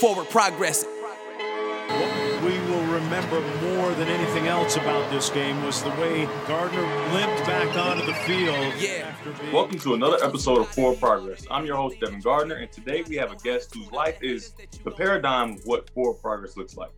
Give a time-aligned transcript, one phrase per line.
[0.00, 0.84] forward progress.
[0.84, 6.82] What we will remember more than anything else about this game was the way Gardner
[7.14, 8.74] limped back onto the field.
[8.78, 9.14] Yeah.
[9.54, 11.46] Welcome to another episode of Forward Progress.
[11.50, 14.52] I'm your host, Devin Gardner, and today we have a guest whose life is
[14.84, 16.90] the paradigm of what forward progress looks like.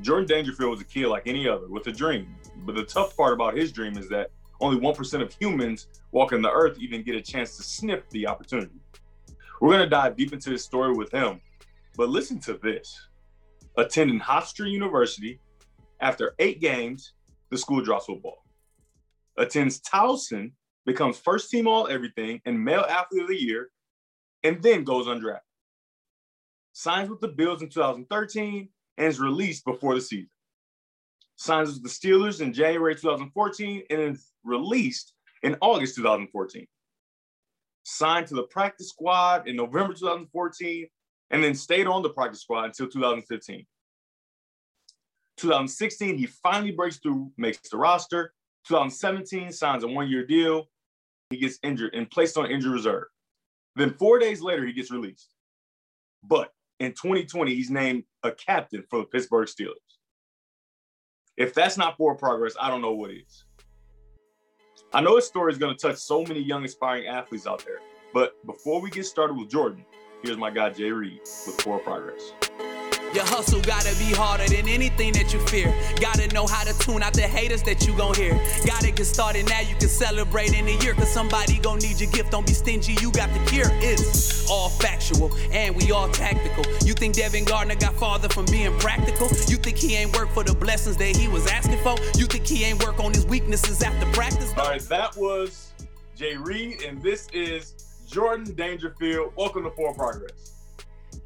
[0.00, 2.34] Jordan Dangerfield was a kid like any other with a dream,
[2.64, 4.30] but the tough part about his dream is that
[4.60, 8.80] only 1% of humans walking the earth even get a chance to sniff the opportunity.
[9.60, 11.40] We're going to dive deep into his story with him,
[11.96, 13.08] but listen to this.
[13.76, 15.40] Attending Hofstra University,
[16.00, 17.12] after eight games,
[17.50, 18.44] the school drops football.
[19.38, 20.52] Attends Towson,
[20.86, 23.70] becomes first team all everything and male athlete of the year,
[24.44, 25.40] and then goes undrafted.
[26.72, 30.30] Signs with the Bills in 2013 and is released before the season.
[31.36, 36.66] Signs with the Steelers in January 2014 and is released in August 2014.
[37.84, 40.86] Signed to the practice squad in November 2014
[41.30, 43.66] and then stayed on the practice squad until 2015.
[45.36, 48.32] 2016, he finally breaks through, makes the roster.
[48.68, 50.68] 2017, signs a one year deal.
[51.30, 53.04] He gets injured and placed on injured reserve.
[53.74, 55.34] Then four days later, he gets released.
[56.22, 59.74] But in 2020, he's named a captain for the Pittsburgh Steelers.
[61.36, 63.44] If that's not forward progress, I don't know what is.
[64.92, 67.80] I know his story is going to touch so many young, aspiring athletes out there.
[68.14, 69.84] But before we get started with Jordan,
[70.22, 72.32] here's my guy Jay Reed with Forward Progress.
[73.14, 75.72] Your hustle gotta be harder than anything that you fear.
[76.00, 78.34] Gotta know how to tune out the haters that you gon' hear.
[78.66, 80.92] Gotta get started now, you can celebrate in a year.
[80.92, 82.32] Cause somebody gon' need your gift.
[82.32, 83.70] Don't be stingy, you got the cure.
[83.80, 86.64] It's all factual and we all tactical.
[86.84, 89.28] You think Devin Gardner got farther from being practical?
[89.48, 91.96] You think he ain't work for the blessings that he was asking for?
[92.18, 94.52] You think he ain't work on his weaknesses after practice?
[94.58, 95.70] All right, that was
[96.16, 99.32] Jay Reed, and this is Jordan Dangerfield.
[99.36, 100.54] Welcome to Forward Progress.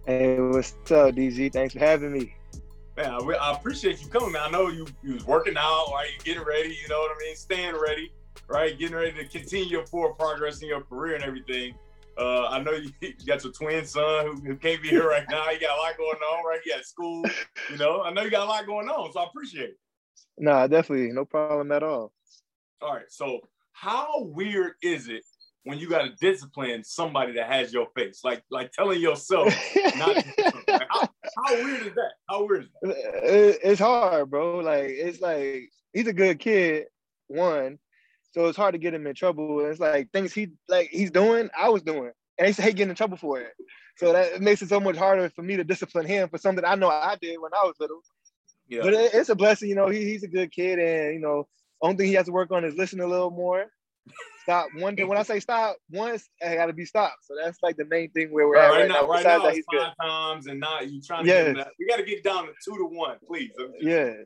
[0.06, 1.52] Hey, what's up, DZ?
[1.52, 2.34] Thanks for having me.
[2.96, 4.42] Man, I, I appreciate you coming, man.
[4.46, 6.08] I know you you was working out, right?
[6.12, 7.36] You getting ready, you know what I mean?
[7.36, 8.12] Staying ready,
[8.48, 8.78] right?
[8.78, 11.74] Getting ready to continue your forward progress in your career and everything.
[12.18, 15.26] Uh, I know you, you got your twin son who, who can't be here right
[15.30, 15.50] now.
[15.50, 16.60] You got a lot going on, right?
[16.64, 17.24] You got school,
[17.70, 18.02] you know.
[18.02, 19.78] I know you got a lot going on, so I appreciate it.
[20.38, 22.12] Nah, definitely, no problem at all.
[22.80, 23.40] All right, so
[23.72, 25.22] how weird is it
[25.64, 29.54] when you got to discipline somebody that has your face, like like telling yourself
[29.96, 30.16] not.
[30.16, 32.12] To, like, how, how, weird is that?
[32.28, 33.58] How weird is that?
[33.62, 34.58] It's hard, bro.
[34.58, 36.86] Like it's like he's a good kid,
[37.28, 37.78] one,
[38.32, 39.60] so it's hard to get him in trouble.
[39.66, 42.96] It's like things he like he's doing, I was doing, and he hate getting in
[42.96, 43.52] trouble for it.
[43.98, 46.74] So that makes it so much harder for me to discipline him for something I
[46.74, 48.00] know I did when I was little.
[48.66, 48.80] Yeah.
[48.82, 49.88] But it, it's a blessing, you know.
[49.88, 51.48] He, he's a good kid, and you know,
[51.82, 53.66] only thing he has to work on is listen a little more
[54.50, 55.08] stop one thing.
[55.08, 57.24] When I say stop once, I got to be stopped.
[57.24, 58.94] So that's like the main thing where we're right, at right, right now.
[59.02, 59.08] now.
[59.08, 60.04] Right Besides now, that, it's five good.
[60.04, 61.30] times, and not you trying to.
[61.30, 61.56] Yes.
[61.56, 63.52] Get we got to get down to two to one, please.
[63.80, 64.16] Yes.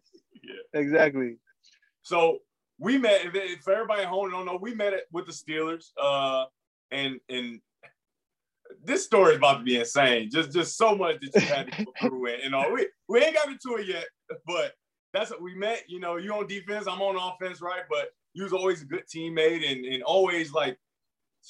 [0.43, 0.81] Yeah.
[0.81, 1.37] Exactly.
[2.03, 2.39] So
[2.79, 3.21] we met.
[3.25, 5.87] If everybody at home don't know, we met it with the Steelers.
[6.01, 6.47] Uh,
[6.91, 7.61] and and
[8.83, 10.31] this story is about to be insane.
[10.33, 12.41] Just just so much that you had to go through it.
[12.45, 14.07] And all we we ain't got into it yet,
[14.47, 14.73] but
[15.13, 15.85] that's what we met.
[15.89, 17.83] You know, you on defense, I'm on offense, right?
[17.89, 20.79] But you was always a good teammate and, and always like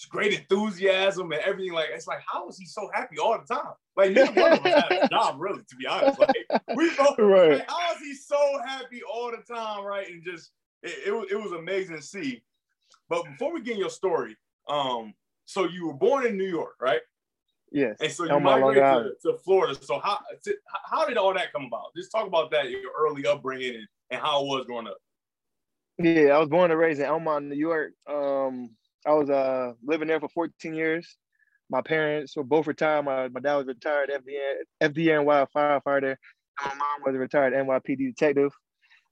[0.09, 1.73] great enthusiasm and everything.
[1.73, 3.73] Like it's like, how is he so happy all the time?
[3.97, 6.19] Like neither one of us had a job, really, to be honest.
[6.19, 6.37] Like
[6.77, 7.59] we both right.
[7.59, 8.37] like, how is he so
[8.67, 10.09] happy all the time, right?
[10.09, 10.51] And just
[10.83, 12.43] it, it, was it was amazing to see.
[13.09, 14.37] But before we get in your story,
[14.69, 15.15] um,
[15.45, 17.01] so you were born in New York, right?
[17.71, 17.97] Yes.
[18.01, 19.77] And so you migrated to, to, Florida.
[19.81, 21.95] So how to, how did all that come about?
[21.97, 24.97] Just talk about that, your early upbringing and, and how it was growing up.
[25.99, 27.93] Yeah, I was born and raised in Elmont, New York.
[28.09, 28.71] Um,
[29.07, 31.17] I was uh living there for 14 years.
[31.71, 33.05] My parents were both retired.
[33.05, 36.17] My, my dad was retired FDN, FDNY firefighter.
[36.63, 38.53] My mom was a retired NYPD detective.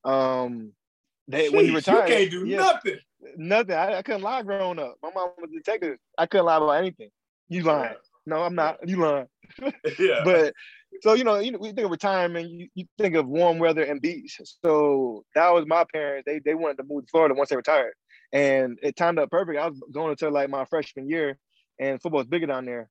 [0.05, 0.73] Um,
[1.29, 2.99] they Jeez, when you retired, you can't do yeah, nothing.
[3.37, 3.75] Nothing.
[3.75, 4.97] I, I, couldn't lie growing up.
[5.03, 5.99] My mom was a detective.
[6.19, 7.11] I couldn't lie about anything.
[7.49, 7.95] You lying?
[8.27, 8.77] No, I'm not.
[8.89, 9.27] You lying?
[9.99, 10.23] yeah.
[10.25, 10.53] But
[11.01, 13.83] so you know, you know, we think of retirement, you, you think of warm weather
[13.83, 14.41] and beach.
[14.65, 16.25] So that was my parents.
[16.27, 17.95] They they wanted to move to Florida once they retired,
[18.33, 19.59] and it timed up perfect.
[19.59, 21.39] I was going into like my freshman year,
[21.79, 22.89] and football football's bigger down there.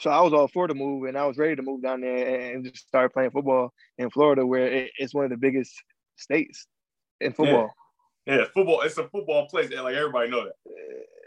[0.00, 2.54] So I was all for the move, and I was ready to move down there
[2.54, 5.72] and just start playing football in Florida, where it, it's one of the biggest
[6.16, 6.66] states
[7.20, 7.70] in football.
[8.26, 8.36] Yeah.
[8.36, 8.80] yeah, football.
[8.80, 10.54] It's a football place, like everybody know that.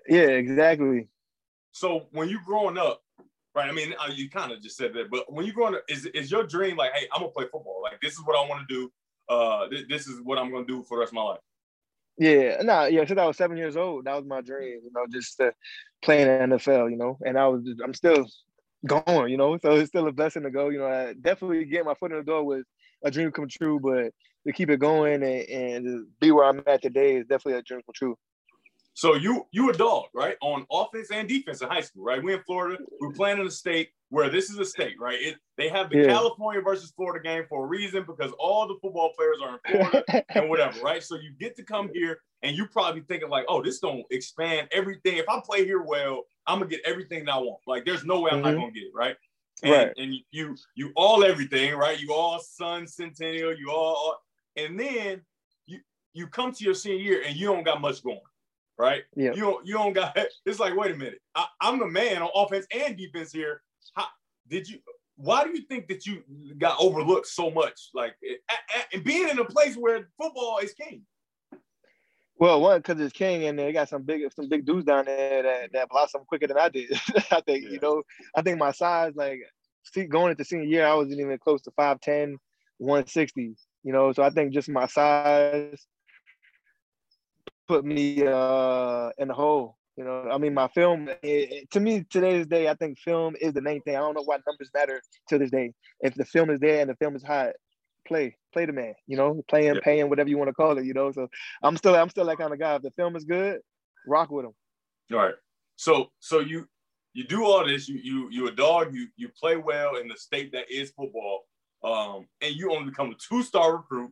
[0.09, 1.07] Yeah, exactly.
[1.71, 3.03] So when you growing up,
[3.55, 3.69] right?
[3.69, 6.05] I mean, uh, you kind of just said that, but when you're growing up, is
[6.07, 7.81] is your dream like, hey, I'm gonna play football?
[7.83, 8.91] Like this is what I want to do.
[9.29, 11.39] Uh, th- this is what I'm gonna do for the rest of my life.
[12.17, 13.05] Yeah, no, nah, yeah.
[13.05, 14.81] Since I was seven years old, that was my dream.
[14.83, 15.53] You know, just to
[16.03, 16.91] play in the NFL.
[16.91, 18.27] You know, and I was, just, I'm still
[18.85, 19.57] going, you know.
[19.61, 20.69] So it's still a blessing to go.
[20.69, 22.63] You know, I definitely getting my foot in the door was
[23.03, 24.11] a dream come true, but
[24.45, 27.81] to keep it going and, and be where I'm at today is definitely a dream
[27.85, 28.17] come true.
[28.95, 30.35] So you you a dog, right?
[30.41, 32.23] On offense and defense in high school, right?
[32.23, 32.77] We in Florida.
[33.01, 35.17] We're playing in a state where this is a state, right?
[35.19, 36.07] It, they have the yeah.
[36.07, 40.23] California versus Florida game for a reason because all the football players are in Florida
[40.35, 41.01] and whatever, right?
[41.01, 44.67] So you get to come here and you probably thinking like, oh, this don't expand
[44.71, 45.17] everything.
[45.17, 47.61] If I play here well, I'm gonna get everything that I want.
[47.65, 48.53] Like, there's no way I'm mm-hmm.
[48.53, 49.15] not gonna get it, right?
[49.63, 49.91] And, right.
[49.97, 51.99] And you you all everything, right?
[51.99, 54.19] You all Sun Sentinel, you all,
[54.55, 55.21] and then
[55.65, 55.79] you
[56.13, 58.19] you come to your senior year and you don't got much going
[58.77, 59.03] right?
[59.15, 59.33] Yeah.
[59.33, 61.21] You don't you don't got it's like, wait a minute.
[61.35, 63.61] I, am the man on offense and defense here.
[63.95, 64.05] How
[64.47, 64.79] did you
[65.15, 66.23] why do you think that you
[66.57, 67.89] got overlooked so much?
[67.93, 71.03] Like eh, eh, eh, and being in a place where football is king.
[72.37, 75.43] Well, one because it's king, and they got some big some big dudes down there
[75.43, 76.91] that, that blossom quicker than I did.
[77.31, 77.69] I think yeah.
[77.69, 78.03] you know.
[78.35, 79.39] I think my size, like,
[79.83, 82.35] see, going into senior year, I wasn't even close to 5'10",
[82.79, 83.55] 160.
[83.83, 85.85] You know, so I think just my size
[87.68, 89.77] put me uh, in the hole.
[89.98, 93.54] You know, I mean, my film it, to me today's day, I think film is
[93.54, 93.95] the main thing.
[93.95, 95.71] I don't know why numbers matter to this day.
[96.01, 97.51] If the film is there and the film is hot,
[98.07, 98.95] play, play the man.
[99.06, 99.81] You know, play him, yeah.
[99.83, 100.86] pay him, whatever you want to call it.
[100.86, 101.27] You know, so
[101.62, 102.75] I'm still, I'm still that kind of guy.
[102.75, 103.60] If the film is good,
[104.07, 104.54] rock with him.
[105.12, 105.36] All right.
[105.75, 106.68] So, so you
[107.13, 107.88] you do all this.
[107.88, 108.94] You you you a dog.
[108.95, 111.45] You you play well in the state that is football.
[111.83, 114.12] Um, and you only become a two star recruit,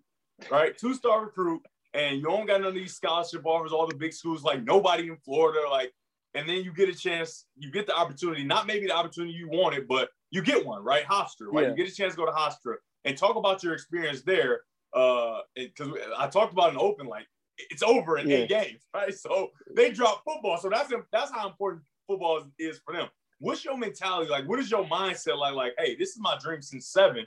[0.51, 0.77] right?
[0.77, 1.61] Two star recruit
[1.93, 5.07] and you don't got none of these scholarship offers, all the big schools, like nobody
[5.07, 5.91] in Florida, like,
[6.33, 9.49] and then you get a chance, you get the opportunity, not maybe the opportunity you
[9.49, 11.03] wanted, but you get one, right?
[11.05, 11.63] Hofstra, right?
[11.63, 11.69] Yeah.
[11.69, 14.61] You get a chance to go to Hofstra and talk about your experience there.
[14.93, 17.25] Uh, because I talked about an open, like
[17.69, 18.37] it's over in yeah.
[18.37, 19.13] eight games, right?
[19.13, 23.07] So they drop football, so that's that's how important football is, is for them.
[23.39, 24.47] What's your mentality like?
[24.47, 25.53] What is your mindset like?
[25.53, 27.25] Like, hey, this is my dream since seven.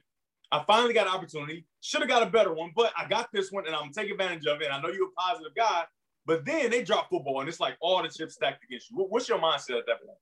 [0.52, 1.66] I finally got an opportunity.
[1.80, 4.46] Should have got a better one, but I got this one and I'm taking advantage
[4.46, 4.68] of it.
[4.70, 5.84] I know you're a positive guy,
[6.26, 8.96] but then they drop football and it's like all the chips stacked against you.
[8.96, 10.18] What's your mindset at that point?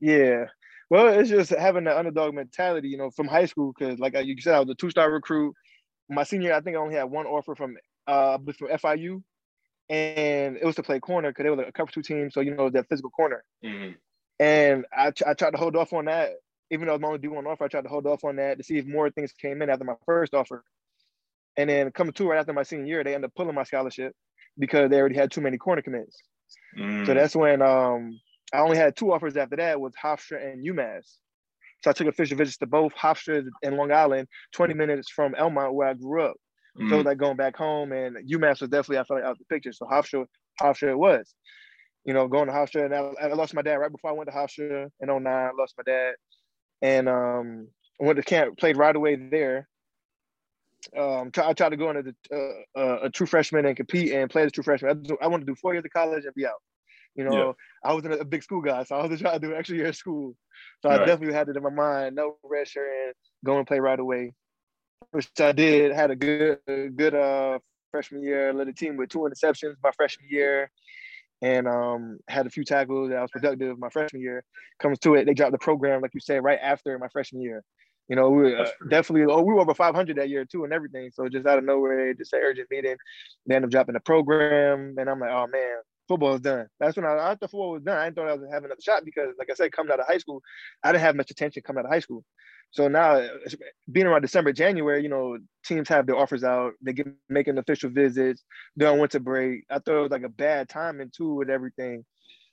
[0.00, 0.46] Yeah.
[0.90, 3.72] Well, it's just having the underdog mentality, you know, from high school.
[3.72, 5.54] Cause like you said, I was a two-star recruit.
[6.10, 7.76] My senior, year, I think I only had one offer from
[8.06, 9.22] uh from FIU,
[9.88, 12.30] and it was to play corner because they were like a cover two team.
[12.30, 13.44] So you know that physical corner.
[13.64, 13.92] Mm-hmm.
[14.40, 16.32] And I, I tried to hold off on that
[16.72, 18.56] even though I was only doing one offer, I tried to hold off on that
[18.56, 20.64] to see if more things came in after my first offer.
[21.58, 24.14] And then coming to right after my senior year, they ended up pulling my scholarship
[24.58, 26.16] because they already had too many corner commits.
[26.78, 27.04] Mm.
[27.04, 28.18] So that's when um,
[28.54, 31.18] I only had two offers after that was Hofstra and UMass.
[31.84, 35.74] So I took official visits to both Hofstra and Long Island, 20 minutes from Elmont
[35.74, 36.36] where I grew up.
[36.80, 36.88] Mm.
[36.88, 39.72] So like going back home and UMass was definitely I felt like out the picture.
[39.74, 40.24] So Hofstra,
[40.58, 41.34] Hofstra it was.
[42.06, 44.30] You know, going to Hofstra and I, I lost my dad right before I went
[44.30, 46.14] to Hofstra in 09, lost my dad
[46.82, 47.68] and um,
[47.98, 49.68] went to camp, played right away there.
[50.98, 52.36] Um, I tried to go into the,
[52.76, 55.06] uh, uh, a true freshman and compete and play as a true freshman.
[55.20, 56.60] I, I wanted to do four years of college and be out.
[57.14, 57.52] You know, yeah.
[57.90, 59.88] I wasn't a big school guy, so I was trying to do an extra year
[59.88, 60.34] of school.
[60.82, 60.88] So.
[60.88, 63.14] I definitely had it in my mind, no red shirt and
[63.44, 64.32] go and play right away,
[65.12, 65.92] which I did.
[65.92, 67.58] Had a good, good uh,
[67.90, 68.52] freshman year.
[68.52, 70.70] Led the team with two interceptions my freshman year
[71.42, 73.10] and um, had a few tackles.
[73.12, 74.44] I was productive my freshman year.
[74.78, 77.62] Comes to it, they dropped the program, like you said, right after my freshman year.
[78.08, 81.10] You know, we uh, definitely, oh, we were over 500 that year too, and everything.
[81.12, 82.96] So just out of nowhere, just an urgent meeting.
[83.46, 85.76] They end up dropping the program, and I'm like, oh man,
[86.12, 86.66] football is done.
[86.78, 87.96] That's when I, thought football was done.
[87.96, 90.06] I didn't thought I was having another shot because, like I said, coming out of
[90.06, 90.42] high school,
[90.84, 92.22] I didn't have much attention coming out of high school.
[92.70, 93.26] So now,
[93.90, 96.72] being around December, January, you know, teams have their offers out.
[96.82, 98.42] They get making official visits.
[98.76, 99.64] They're on winter break.
[99.70, 102.04] I thought it was like a bad timing too with everything.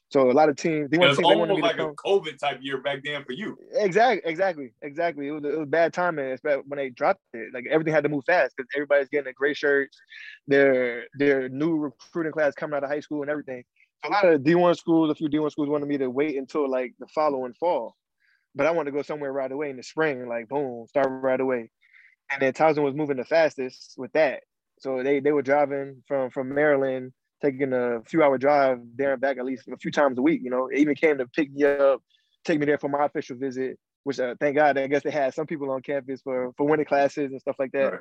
[0.09, 0.89] So a lot of teams.
[0.89, 3.57] They it was teams, almost they like a COVID type year back then for you.
[3.73, 5.27] Exactly, exactly, exactly.
[5.27, 7.53] It was, it was bad timing, especially when they dropped it.
[7.53, 9.97] Like everything had to move fast because everybody's getting a gray shirts.
[10.47, 13.63] Their their new recruiting class coming out of high school and everything.
[14.03, 16.09] So a lot of D one schools, a few D one schools wanted me to
[16.09, 17.95] wait until like the following fall
[18.55, 21.39] but I wanted to go somewhere right away in the spring, like boom, start right
[21.39, 21.69] away.
[22.31, 24.41] And then Towson was moving the fastest with that.
[24.79, 29.21] So they they were driving from from Maryland, taking a few hour drive there and
[29.21, 30.41] back at least a few times a week.
[30.43, 32.01] You know, it even came to pick me up,
[32.45, 33.77] take me there for my official visit.
[34.03, 36.85] Which uh, thank God, I guess they had some people on campus for for winter
[36.85, 37.91] classes and stuff like that.
[37.91, 37.99] Right.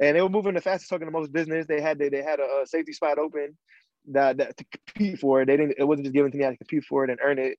[0.00, 1.66] And they were moving the fastest, talking the most business.
[1.66, 3.56] They had they, they had a, a safety spot open
[4.12, 5.46] that, that to compete for it.
[5.46, 5.74] They didn't.
[5.78, 6.44] It wasn't just given to me.
[6.44, 7.58] I had to compete for it and earn it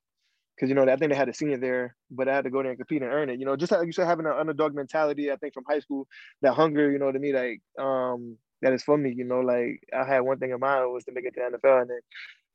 [0.56, 2.62] because you know I think they had a senior there, but I had to go
[2.62, 3.40] there and compete and earn it.
[3.40, 5.32] You know, just like you said, having an underdog mentality.
[5.32, 6.08] I think from high school,
[6.42, 9.14] that hunger, you know, to me, like um, that is for me.
[9.16, 11.82] You know, like I had one thing in mind was to make it to NFL,
[11.82, 12.00] and then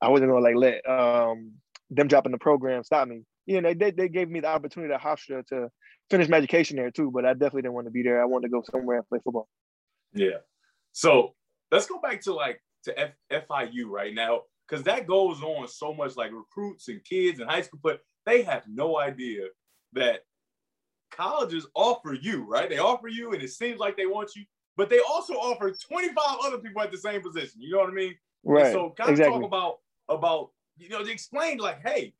[0.00, 1.52] I wasn't gonna like let um
[1.90, 3.22] them dropping the program stop me.
[3.46, 5.68] yeah, they, they they gave me the opportunity at Hofstra to
[6.10, 7.10] finish my education there too.
[7.12, 8.20] But I definitely didn't want to be there.
[8.22, 9.48] I wanted to go somewhere and play football.
[10.14, 10.38] Yeah.
[10.92, 11.34] So
[11.70, 15.94] let's go back to like to F- FIU right now because that goes on so
[15.94, 16.16] much.
[16.16, 19.46] Like recruits and kids in high school, but they have no idea
[19.92, 20.20] that
[21.10, 22.68] colleges offer you right.
[22.68, 24.44] They offer you, and it seems like they want you,
[24.76, 27.60] but they also offer 25 other people at the same position.
[27.60, 28.14] You know what I mean?
[28.44, 28.66] Right.
[28.66, 29.40] And so kind of exactly.
[29.40, 32.14] talk about about you know they explained like, hey,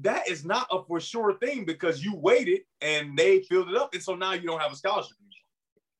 [0.00, 3.94] that is not a for sure thing because you waited and they filled it up,
[3.94, 5.16] and so now you don't have a scholarship.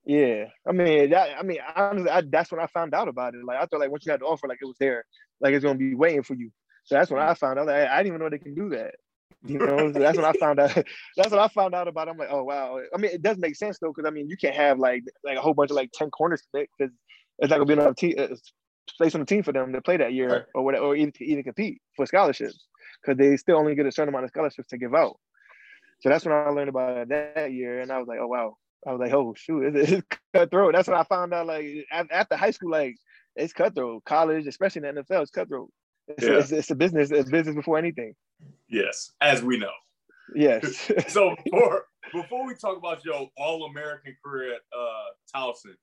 [0.06, 3.42] Yeah, I mean, that, I mean, honestly, I, that's when I found out about it.
[3.42, 5.04] Like, I thought, like, once you had the offer, like, it was there,
[5.40, 6.50] like, it's gonna be waiting for you.
[6.84, 7.26] So that's when mm.
[7.26, 7.66] I found out.
[7.66, 8.96] Like, I didn't even know they can do that.
[9.44, 10.74] You know, that's when I found out.
[11.16, 12.08] That's what I found out about.
[12.08, 12.12] It.
[12.12, 12.80] I'm like, oh wow.
[12.94, 15.36] I mean, it does make sense though, because I mean, you can't have like like
[15.36, 16.92] a whole bunch of like ten corners because
[17.38, 18.28] it's not gonna be enough te- uh,
[18.88, 20.42] space on the team for them to play that year Right.
[20.54, 22.66] or whatever, or even to even compete for scholarships
[23.02, 25.18] because they still only get a certain amount of scholarships to give out.
[26.00, 28.56] So that's when I learned about it that year, and I was like, oh wow.
[28.86, 30.74] I was like, oh shoot, it's, it's cutthroat.
[30.74, 31.46] That's when I found out.
[31.46, 32.96] Like af- after high school, like
[33.36, 34.04] it's cutthroat.
[34.04, 35.70] College, especially in the NFL, it's cutthroat.
[36.08, 36.38] It's, Yeah.
[36.38, 37.10] it's, it's a business.
[37.10, 38.14] It's business before anything.
[38.68, 39.72] Yes, as we know.
[40.34, 40.90] Yes.
[41.08, 45.74] so for before we talk about your all-American career at uh Towson,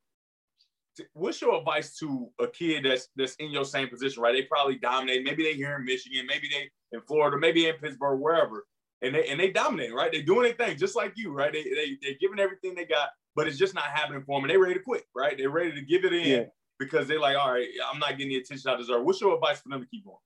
[1.13, 4.33] what's your advice to a kid that's that's in your same position, right?
[4.33, 5.23] They probably dominate.
[5.23, 8.65] Maybe they here in Michigan, maybe they in Florida, maybe in Pittsburgh, wherever.
[9.01, 10.11] And they and they dominate, right?
[10.11, 11.51] They're doing their thing just like you, right?
[11.51, 14.43] They they they're giving everything they got, but it's just not happening for them.
[14.45, 15.35] And they ready to quit, right?
[15.37, 16.43] They're ready to give it in Yeah.
[16.81, 19.03] Because they're like, all right, I'm not getting the attention I deserve.
[19.03, 20.17] What's your advice for them to keep going?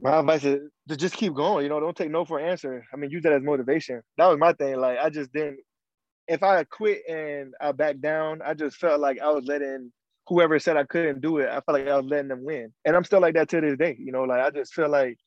[0.00, 1.64] My advice is to just keep going.
[1.64, 2.84] You know, don't take no for an answer.
[2.92, 4.02] I mean, use that as motivation.
[4.16, 4.80] That was my thing.
[4.80, 5.58] Like, I just didn't.
[6.26, 9.92] If I quit and I backed down, I just felt like I was letting
[10.26, 11.48] whoever said I couldn't do it.
[11.48, 13.76] I felt like I was letting them win, and I'm still like that to this
[13.76, 13.96] day.
[13.98, 15.18] You know, like I just feel like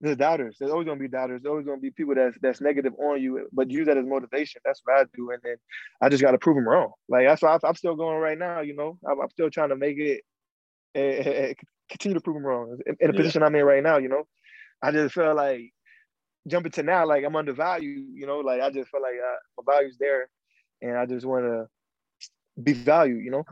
[0.00, 0.56] there's doubters.
[0.58, 1.42] There's always gonna be doubters.
[1.42, 4.60] There's always gonna be people that's that's negative on you, but use that as motivation.
[4.64, 5.56] That's what I do, and then
[6.00, 6.92] I just got to prove them wrong.
[7.08, 8.60] Like that's why I'm still going right now.
[8.60, 10.22] You know, I'm, I'm still trying to make it.
[10.94, 11.54] eh,
[11.90, 13.16] continue to prove them wrong in, in the Yeah.
[13.16, 13.98] position I'm in right now.
[13.98, 14.24] You know,
[14.82, 15.72] I just feel like
[16.48, 18.06] jumping to now, like I'm undervalued.
[18.14, 20.28] You know, like I just feel like uh, my value's there,
[20.80, 21.66] and I just want to
[22.62, 23.24] be valued.
[23.24, 23.44] You know,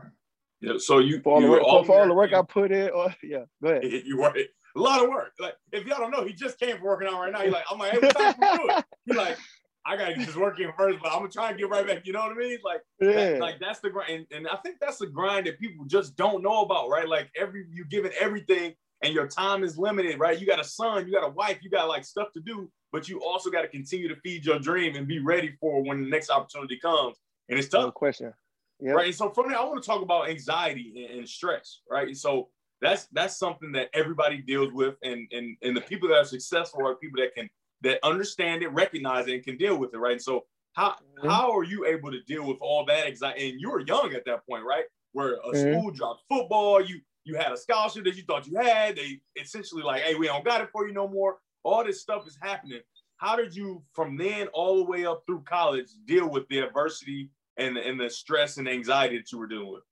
[0.61, 2.71] Yeah, so you for all the work, were for, for all the work I put
[2.71, 2.89] in.
[2.89, 3.83] Or yeah, go ahead.
[3.83, 4.37] you work
[4.79, 5.33] a lot of work.
[5.39, 7.41] Like if y'all don't know, he just came from working out right now.
[7.41, 8.85] He's like, I'm like, hey, what time you do it?
[9.05, 9.37] He's like,
[9.85, 12.05] I gotta just work in first, but I'm gonna try and get right back.
[12.05, 12.57] You know what I mean?
[12.63, 15.59] Like, that- Yeah, like that's the grind, and, and I think that's the grind that
[15.59, 17.07] people just don't know about, right?
[17.07, 20.39] Like every you giving everything, and your time is limited, right?
[20.39, 23.07] You got a son, you got a wife, you got like stuff to do, but
[23.07, 26.09] you also got to continue to feed your dream and be ready for when the
[26.09, 27.15] next opportunity comes.
[27.47, 28.33] And it's tough no question.
[28.81, 29.05] Yeah, right?
[29.07, 32.07] And so from there, I want to talk about anxiety and, and stress, right?
[32.07, 32.49] And so
[32.81, 36.85] that's that's something that everybody deals with, and and and the people that are successful
[36.85, 37.49] are people that can
[37.81, 40.13] that understand it, recognize it, and can deal with it, right?
[40.13, 41.25] And so how Mhm.
[41.25, 43.49] how are you able to deal with all that anxiety?
[43.51, 44.85] And you were young at that point, right?
[45.11, 45.55] Where a Mhm.
[45.55, 49.83] school dropped football, you you had a scholarship that you thought you had, they essentially
[49.83, 51.39] like, hey, we don't got it for you no more.
[51.63, 52.81] All this stuff is happening.
[53.17, 57.31] How did you, from then all the way up through college, deal with the adversity
[57.57, 59.83] and and the stress and anxiety that you were dealing with?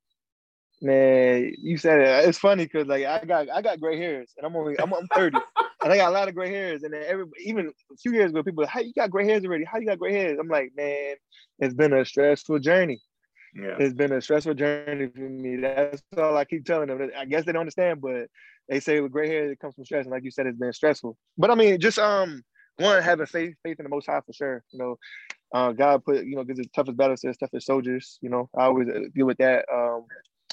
[0.82, 2.30] Man, you said it.
[2.30, 5.08] It's funny because like I got I got gray hairs, and I'm only I'm, I'm
[5.08, 5.38] 30,
[5.84, 6.84] and I got a lot of gray hairs.
[6.84, 9.66] And every even a few years ago, people how you got gray hairs already?
[9.66, 10.38] How you got gray hairs?
[10.40, 11.16] I'm like, man,
[11.60, 13.02] it's been a stressful journey.
[13.56, 13.76] Yeah.
[13.80, 15.58] It's been a stressful journey for me.
[15.58, 17.10] That's all I keep telling them.
[17.18, 18.28] I guess they don't understand, but
[18.70, 20.74] they say with gray hair it comes from stress, and like you said, it's been
[20.74, 21.18] stressful.
[21.38, 22.44] But I mean, just um,
[22.78, 24.64] one having faith, faith in the Most High for sure.
[24.72, 24.98] You know,
[25.54, 28.20] uh, God put you know gives the toughest battles to the toughest soldiers.
[28.22, 29.66] You know, I always uh, deal with that.
[29.74, 30.06] Um,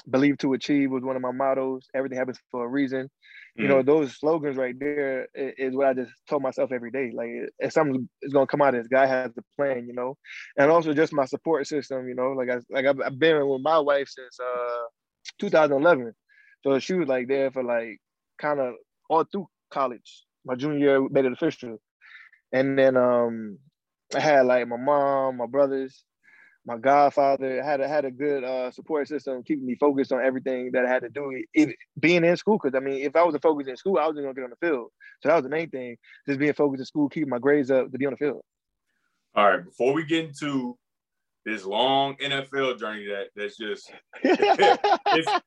[0.09, 1.87] believe to achieve was one of my mottos.
[1.95, 3.09] Everything happens for a reason.
[3.57, 7.11] You know, those slogans right there is what I just told myself every day.
[7.13, 9.87] Like, if something is gonna come out of this, guy has the plan.
[9.87, 10.17] You know,
[10.57, 12.07] and also just my support system.
[12.07, 14.83] You know, like I like I've, I've been with my wife since uh
[15.39, 16.13] 2011,
[16.63, 17.99] so she was like there for like
[18.37, 18.73] kind of
[19.09, 20.25] all through college.
[20.45, 21.77] My junior year made it official,
[22.51, 23.57] and then um
[24.13, 26.03] I had like my mom, my brothers,
[26.65, 30.71] my godfather had a, had a good uh, support system, keeping me focused on everything
[30.73, 32.57] that I had to do, it, being in school.
[32.61, 34.67] Because I mean, if I wasn't focused in school, I wasn't gonna get on the
[34.67, 34.89] field.
[35.21, 37.91] So that was the main thing, just being focused in school, keeping my grades up
[37.91, 38.41] to be on the field.
[39.35, 40.77] All right, before we get into
[41.45, 43.91] this long NFL journey that that's just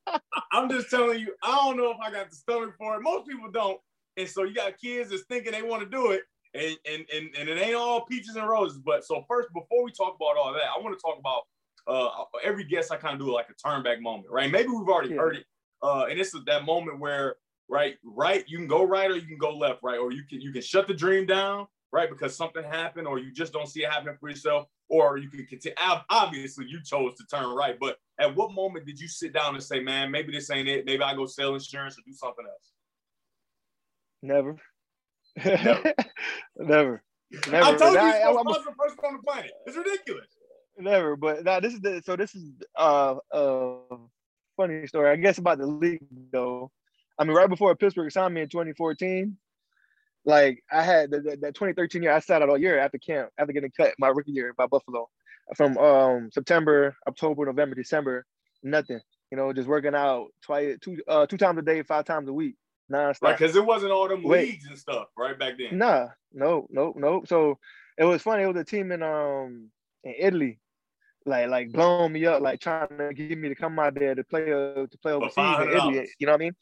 [0.53, 3.01] I'm just telling you, I don't know if I got the stomach for it.
[3.01, 3.77] Most people don't.
[4.15, 6.21] And so you got kids that's thinking they want to do it.
[6.55, 8.79] And, and and and it ain't all peaches and roses.
[8.79, 11.43] But so first, before we talk about all that, I want to talk about
[11.87, 14.51] uh every guest I kind of do like a turn back moment, right?
[14.51, 15.21] Maybe we've already Yeah.
[15.21, 15.45] heard it.
[15.81, 17.35] Uh and it's that moment where
[17.69, 17.97] right?
[18.03, 19.99] Right, you can go right or you can go left, right?
[19.99, 22.09] Or you can you can shut the dream down, right?
[22.09, 25.45] Because something happened, or you just don't see it happening for yourself, or you can
[25.45, 25.75] continue.
[26.09, 29.63] Obviously, you chose to turn right, but at what moment did you sit down and
[29.63, 30.85] say, "Man, maybe this ain't it.
[30.85, 32.73] Maybe I go sell insurance or do something else"?
[34.21, 34.57] Never.
[35.45, 35.93] Never.
[36.57, 37.03] Never.
[37.49, 37.63] Never.
[37.63, 39.51] I told you, I, I, I'm the person on the planet.
[39.65, 40.27] It's ridiculous.
[40.77, 43.97] Never, but now this is the so this is uh uh
[44.55, 45.09] funny story.
[45.09, 45.99] I guess about the league
[46.31, 46.71] though.
[47.17, 49.37] I mean, right before Pittsburgh signed me in 2014,
[50.25, 53.29] like I had the, the, that 2013 year, I sat out all year after camp,
[53.37, 55.09] after getting cut my rookie year by Buffalo,
[55.55, 58.25] from um September, October, November, December,
[58.63, 59.01] nothing.
[59.31, 62.33] You know, just working out twice, two uh two times a day, five times a
[62.33, 62.55] week,
[62.91, 63.21] nonstop.
[63.21, 64.49] Right, because it wasn't all them Wait.
[64.49, 65.77] leagues and stuff right back then.
[65.77, 67.23] Nah, no, no, no.
[67.25, 67.57] So
[67.97, 68.43] it was funny.
[68.43, 69.69] It was a team in um
[70.03, 70.59] in Italy
[71.25, 74.23] like like blowing me up, like trying to get me to come out there to
[74.23, 76.09] play uh, to play overseas in Italy.
[76.17, 76.53] You know what I mean?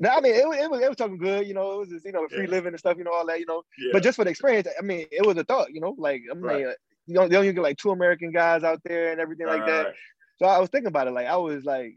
[0.00, 1.46] No, I mean it, it was it was talking good.
[1.46, 2.50] You know, it was just, you know free yeah.
[2.50, 2.96] living and stuff.
[2.98, 3.38] You know all that.
[3.38, 3.90] You know, yeah.
[3.92, 5.72] but just for the experience, I mean, it was a thought.
[5.72, 6.66] You know, like I mean, right.
[6.66, 6.72] uh,
[7.06, 9.66] you know, they only get like two American guys out there and everything right, like
[9.66, 9.94] that.
[10.38, 11.12] So I was thinking about it.
[11.12, 11.96] Like I was like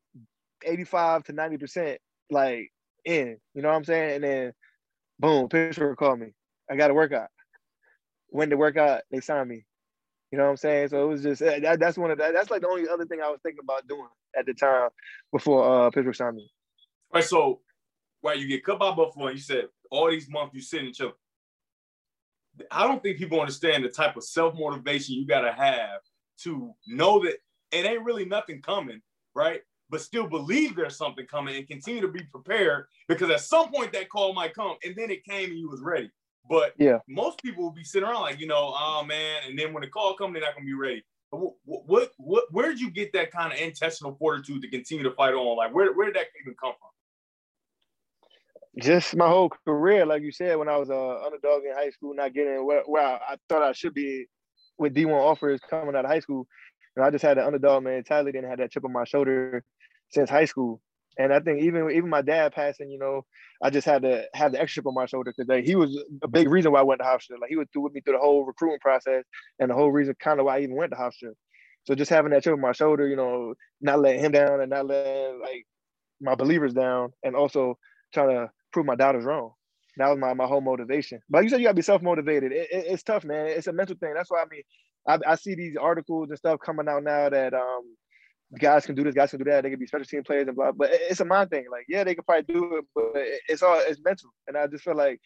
[0.64, 2.00] eighty five to ninety percent
[2.30, 2.72] like
[3.06, 3.38] in.
[3.54, 4.16] You know what I'm saying?
[4.16, 4.54] And then
[5.20, 6.34] boom, Pittsburgh called me.
[6.70, 7.30] I got to workout.
[8.30, 9.66] When to workout, they signed me.
[10.32, 10.90] You know what I'm saying?
[10.90, 12.34] So it was just that, that's one of that.
[12.34, 14.90] That's like the only other thing I was thinking about doing at the time
[15.32, 16.52] before uh, Pittsburgh signed me.
[17.14, 17.24] Right.
[17.24, 17.62] So,
[18.22, 20.94] right, you get cut by Buffalo, and you said all these months you sit and
[20.94, 21.14] chill.
[22.72, 26.02] I don't think people understand the type of self motivation you got to have
[26.40, 27.36] to know that
[27.72, 29.02] it ain't really nothing coming,
[29.34, 29.62] right?
[29.90, 33.94] But still believe there's something coming and continue to be prepared because at some point
[33.94, 36.12] that call might come, and then it came and you was ready.
[36.50, 39.74] But yeah, most people will be sitting around like, you know, oh man, and then
[39.74, 41.04] when the call comes, they're not gonna be ready.
[41.30, 45.12] What, what, what, where did you get that kind of intestinal fortitude to continue to
[45.12, 45.58] fight on?
[45.58, 46.90] Like, where, where did that even come from?
[48.82, 51.90] Just my whole career, like you said, when I was a uh, underdog in high
[51.90, 54.28] school, not getting where, where I, I, thought I should be
[54.78, 56.48] with D1 offers coming out of high school.
[56.96, 59.64] And I just had an underdog mentality, didn't have that chip on my shoulder
[60.10, 60.82] since high school.
[61.20, 63.26] And I think even even my dad passing, you know,
[63.62, 66.00] I just had to have the extra chip on my shoulder because like, he was
[66.22, 67.40] a big reason why I went to Hofstra.
[67.42, 69.24] Like he was through with me through the whole recruiting process
[69.60, 71.32] and the whole reason kind of why I even went to Hofstra.
[71.86, 74.70] So just having that chip on my shoulder, you know, not letting him down and
[74.70, 75.66] not letting like
[76.22, 77.78] my believers down, and also
[78.14, 79.52] trying to prove my doubters wrong.
[79.98, 81.20] That was my, my whole motivation.
[81.30, 82.52] But you said you gotta be self motivated.
[82.52, 83.48] It, it, it's tough, man.
[83.48, 84.14] It's a mental thing.
[84.16, 84.64] That's why I mean,
[85.08, 87.96] I, I see these articles and stuff coming out now that um
[88.60, 89.64] guys can do this, guys can do that.
[89.64, 90.72] They can be special team players and blah.
[90.72, 91.66] But it's a mind thing.
[91.72, 93.12] Like, yeah, they could probably do it, but
[93.48, 94.30] it's all it's mental.
[94.48, 95.20] And I just feel like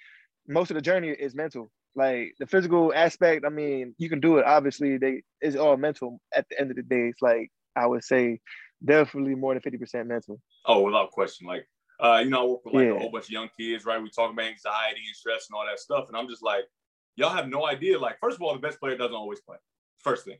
[0.47, 1.71] most of the journey is mental.
[1.95, 4.45] Like the physical aspect, I mean, you can do it.
[4.45, 6.19] Obviously, they it's all mental.
[6.35, 8.39] At the end of the day, it's like I would say
[8.83, 10.39] definitely more than fifty percent mental.
[10.65, 11.47] Oh, without question.
[11.47, 11.67] Like,
[11.99, 12.91] uh, you know, I work with like yeah.
[12.93, 14.01] a whole bunch of young kids, right?
[14.01, 16.63] We talk about anxiety and stress and all that stuff, and I'm just like,
[17.15, 17.99] y'all have no idea.
[17.99, 19.57] Like, first of all, the best player doesn't always play.
[19.99, 20.37] First thing.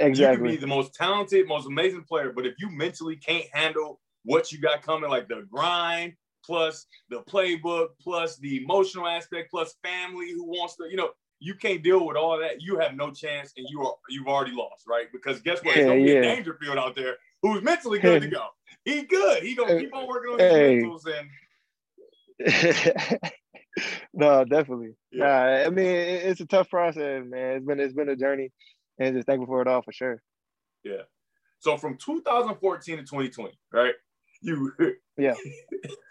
[0.00, 0.52] Exactly.
[0.52, 4.00] You can be the most talented, most amazing player, but if you mentally can't handle
[4.24, 9.74] what you got coming, like the grind, plus the playbook, plus the emotional aspect, plus
[9.82, 12.60] family who wants to, you know, you can't deal with all that.
[12.60, 15.06] You have no chance, and you are you've already lost, right?
[15.12, 15.76] Because guess what?
[15.76, 18.46] It's gonna be a Dangerfield out there who's mentally good to go.
[18.84, 19.42] He good.
[19.42, 20.82] He gonna keep on working on his hey.
[20.82, 21.28] mentals and.
[24.12, 24.94] no, definitely.
[25.12, 25.24] Yeah.
[25.24, 27.56] Nah, I mean, it's a tough process, man.
[27.56, 28.50] It's been it's been a journey
[29.00, 30.22] and just thankful for it all for sure.
[30.84, 31.02] Yeah.
[31.58, 33.94] So from 2014 to 2020, right?
[34.42, 34.72] You
[35.18, 35.34] yeah.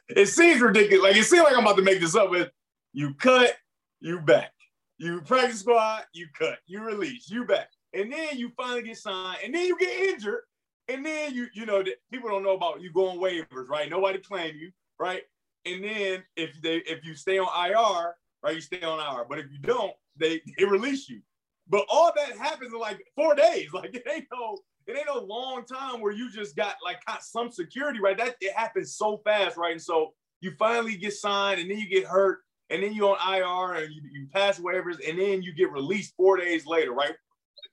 [0.10, 1.04] it seems ridiculous.
[1.04, 2.52] Like it seems like I'm about to make this up, but
[2.94, 3.56] you cut,
[4.00, 4.52] you back.
[4.98, 7.70] You practice squad, you cut, you release, you back.
[7.94, 10.42] And then you finally get signed, and then you get injured,
[10.90, 13.90] and then you, you know, people don't know about you going waivers, right?
[13.90, 15.22] Nobody claim you, right?
[15.66, 19.26] And then if they if you stay on IR, right, you stay on IR.
[19.28, 21.22] But if you don't, they they release you.
[21.70, 23.70] But all that happens in like four days.
[23.74, 27.52] Like it ain't no, it ain't no long time where you just got like some
[27.52, 28.18] security, right?
[28.18, 29.72] That it happens so fast, right?
[29.72, 33.36] And so you finally get signed, and then you get hurt, and then you're on
[33.36, 37.14] IR, and you, you pass waivers, and then you get released four days later, right?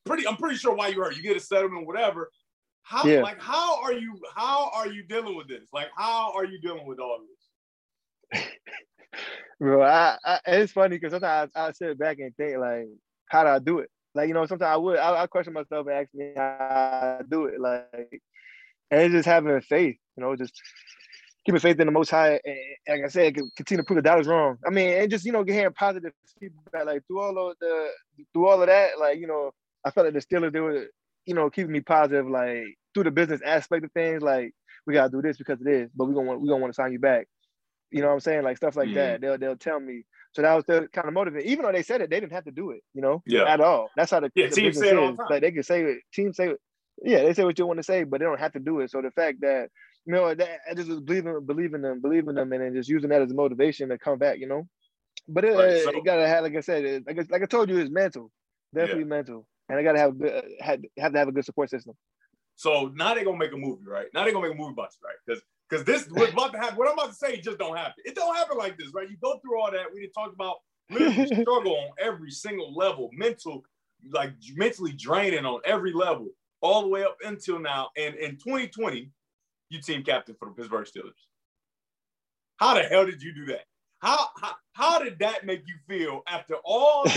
[0.05, 1.17] Pretty, I'm pretty sure why you hurt.
[1.17, 2.31] You get a settlement, whatever.
[2.83, 3.21] How yeah.
[3.21, 5.69] like how are you how are you dealing with this?
[5.73, 7.19] Like how are you dealing with all
[8.33, 8.43] this?
[9.61, 12.87] Bro, I, I, it's funny because sometimes I, I sit back and think like
[13.29, 13.91] how do I do it?
[14.15, 17.21] Like, you know, sometimes I would, I, I question myself and ask me how I
[17.29, 17.61] do it.
[17.61, 17.87] Like,
[18.91, 20.53] and it's just having faith, you know, just
[21.45, 22.41] keeping faith in the Most High.
[22.45, 22.57] And,
[22.89, 24.59] like I said, continue to prove the was wrong.
[24.67, 26.87] I mean, and just you know, getting positive feedback.
[26.87, 27.89] Like through all of the,
[28.33, 29.53] through all of that, like you know,
[29.85, 30.87] I felt like the Steelers they were,
[31.27, 32.29] you know, keeping me positive.
[32.29, 34.53] Like through the business aspect of things, like
[34.87, 36.77] we gotta do this because it is, but we gonna want, we gonna want to
[36.77, 37.27] sign you back.
[37.91, 38.43] You know what I'm saying?
[38.45, 38.95] Like stuff like Mhm.
[38.95, 39.21] that.
[39.21, 40.05] They'll they'll tell me.
[40.37, 41.49] So that was the kind of motivating.
[41.51, 42.83] Even though they said it, they didn't have to do it.
[42.93, 43.45] You know, Yeah.
[43.45, 43.89] at all.
[43.97, 46.01] That's how the, Yeah, the teams say the Like they can say it.
[46.13, 46.61] Teams say it.
[47.03, 48.91] Yeah, they say what you want to say, but they don't have to do it.
[48.91, 49.71] So the fact that
[50.05, 53.09] you know that I just was believing believing them, believing them, and then just using
[53.09, 54.39] that as a motivation to come back.
[54.39, 54.69] You know,
[55.27, 57.47] but it, Right, so- it gotta have, like I said, it, like I, like I
[57.47, 58.31] told you, it's mental,
[58.75, 60.17] definitely mental, and I gotta have
[60.61, 61.95] had have to have a good support system.
[62.57, 64.09] So now they're gonna make a movie, right?
[64.13, 65.17] Now they're gonna make a movie about you, right?
[65.27, 66.77] Because because this what's about to happen.
[66.77, 67.95] What I'm about to say just don't happen.
[68.05, 69.09] It don't happen like this, right?
[69.09, 69.87] You go through all that.
[69.93, 70.57] We did talked about
[70.91, 73.65] literally struggle on every single level, mental,
[74.11, 76.29] like mentally draining on every level,
[76.61, 77.91] all the way up until now.
[77.97, 79.11] And in 2020,
[79.71, 81.13] you team captain for the Pittsburgh Steelers.
[82.59, 83.65] How the hell did you do that?
[83.99, 87.05] How how, how did that make you feel after all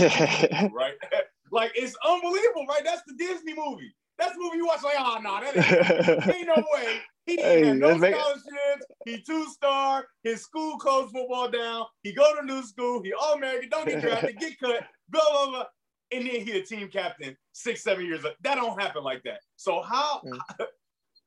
[0.74, 0.94] right?
[1.52, 2.82] like it's unbelievable, right?
[2.84, 3.94] That's the Disney movie.
[4.20, 7.00] That's the movie you watch like, oh no, that ain't ain't no way.
[7.26, 8.86] He Hey, no make- scholarships.
[9.06, 10.06] He two star.
[10.24, 11.86] His school closed football down.
[12.04, 13.02] He go to new school.
[13.04, 13.70] He all American.
[13.70, 14.38] Don't get drafted.
[14.40, 14.84] Get cut.
[15.10, 15.66] Blah blah blah.
[16.12, 18.26] And then he a team captain six seven years.
[18.26, 18.34] Old.
[18.42, 19.40] That don't happen like that.
[19.56, 20.22] So how?
[20.26, 20.40] Mm.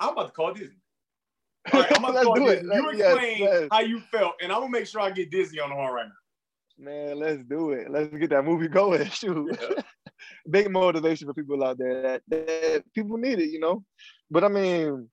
[0.00, 0.76] I'm about to call Disney.
[1.72, 2.64] All right, I'm about to call do it.
[2.64, 3.68] You yes, explain yes.
[3.70, 6.07] how you felt, and I'm gonna make sure I get Disney on the horn right
[6.07, 6.85] now.
[6.85, 7.88] Man, let's do it.
[7.90, 9.09] Let's get that movie going.
[9.11, 9.57] Shoot.
[9.61, 9.83] Yeah.
[10.51, 13.85] Big motivation for people out there that, that people need it, you know.
[14.31, 15.09] But I mean,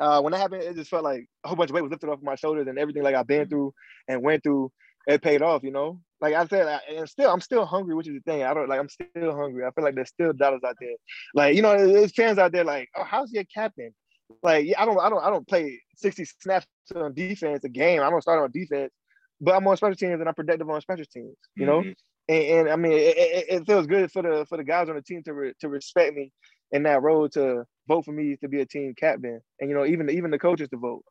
[0.00, 2.08] uh, when that happened, it just felt like a whole bunch of weight was lifted
[2.10, 3.50] off my shoulders and everything like I've been Mhm.
[3.50, 3.74] through
[4.08, 4.70] and went through,
[5.06, 6.00] it paid off, you know.
[6.20, 8.42] Like I said, I, and still, I'm still hungry, which is the thing.
[8.42, 9.64] I don't like, I'm still hungry.
[9.64, 10.94] I feel like there's still dollars out there.
[11.34, 13.94] Like, you know, there's fans out there like, oh, how's your captain?
[14.42, 18.02] Like, yeah, I don't, I don't, I don't play 60 snaps on defense a game.
[18.02, 18.92] I don't start on defense,
[19.40, 21.36] but I'm on special teams and I'm productive on special teams.
[21.56, 21.94] You know, Mhm.
[22.28, 24.96] And, and I mean, it, it, it feels good for the for the guys on
[24.96, 26.32] the team to re, to respect me
[26.72, 29.84] in that role to vote for me to be a team captain, and you know,
[29.86, 31.04] even even the coaches to vote.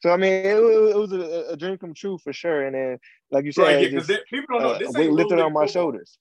[0.00, 2.66] So I mean, it, was- it was a, a dream come true for sure.
[2.66, 2.98] And then,
[3.30, 5.66] like you said, Right, because just, people don't know uh, this weight lifted on my
[5.66, 5.68] football.
[5.68, 6.18] shoulders.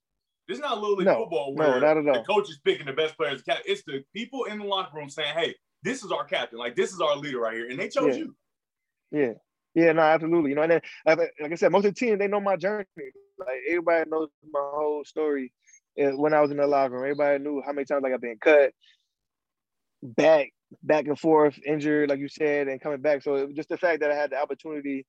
[0.48, 2.94] This is not Little League No, football no, where at the coach is picking the
[2.94, 3.42] best players.
[3.66, 6.60] It's the people in the locker room saying, "Hey, this is our captain.
[6.60, 8.24] Like this is our leader right here," and they chose Yeah.
[8.24, 8.36] you.
[9.12, 9.34] Yeah.
[9.74, 10.50] Yeah, no, absolutely.
[10.50, 12.86] You know, and then like I said, most of the team they know my journey.
[13.46, 15.52] Like everybody knows my whole story.
[16.02, 18.22] uh, When I was in the locker room, everybody knew how many times like I've
[18.22, 18.72] been cut,
[20.02, 20.50] back,
[20.84, 23.24] back and forth, injured, like you said, and coming back.
[23.24, 25.06] So it was just the fact that I had the opportunity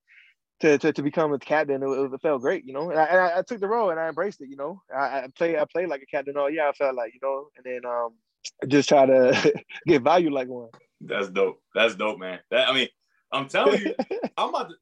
[0.60, 2.90] to to, to become a captain, it, it felt great, you know.
[2.90, 4.80] And I, and I, took the role and I embraced it, you know.
[4.94, 6.66] I, I play I played like a captain all year.
[6.66, 8.14] I felt like, you know, and then um
[8.68, 9.52] just try to
[9.86, 10.68] get value like one.
[11.00, 11.60] That's dope.
[11.74, 12.40] That's dope, man.
[12.50, 12.88] That I mean,
[13.32, 13.94] I'm telling you,
[14.36, 14.74] I'm about to.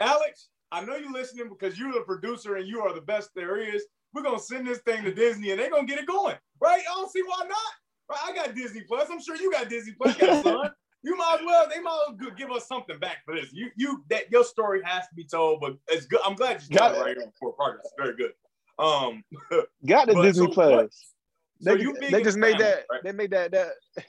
[0.00, 3.58] Alex, I know you're listening because you're the producer and you are the best there
[3.58, 3.84] is.
[4.12, 6.80] We're gonna send this thing to Disney and they're gonna get it going, right?
[6.80, 8.10] I don't see why not.
[8.10, 8.18] Right?
[8.24, 9.08] I got Disney Plus.
[9.08, 10.18] I'm sure you got Disney Plus.
[10.18, 10.70] You got son.
[11.04, 11.68] You might as well.
[11.72, 13.52] They might as well give us something back for this.
[13.52, 16.20] You, you, that your story has to be told, but it's good.
[16.24, 17.86] I'm glad you Got it right here before progress.
[17.96, 18.32] Very good.
[18.78, 19.22] Um,
[19.86, 21.12] Got the Disney so Plus.
[21.60, 22.86] they, so you they just made family, that.
[22.90, 23.02] right?
[23.04, 23.52] They made that.
[23.52, 23.72] That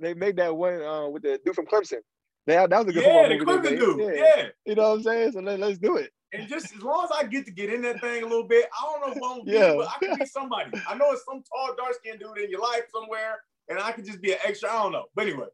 [0.00, 2.00] they made that one uh, with the dude from Clemson.
[2.46, 4.06] That, that was a good yeah, the football movie they Clemson made.
[4.06, 4.16] dude.
[4.36, 4.46] Yeah.
[4.66, 5.32] you know what I'm saying.
[5.32, 6.10] So let, let's do it.
[6.32, 8.66] And just as long as I get to get in that thing a little bit,
[8.72, 9.72] I don't know if I'm Yeah.
[9.72, 10.70] be, but I can be somebody.
[10.88, 14.04] I know it's some tall, dark skinned dude in your life somewhere, and I could
[14.06, 14.70] just be an extra.
[14.70, 15.04] I don't know.
[15.14, 15.46] But anyway,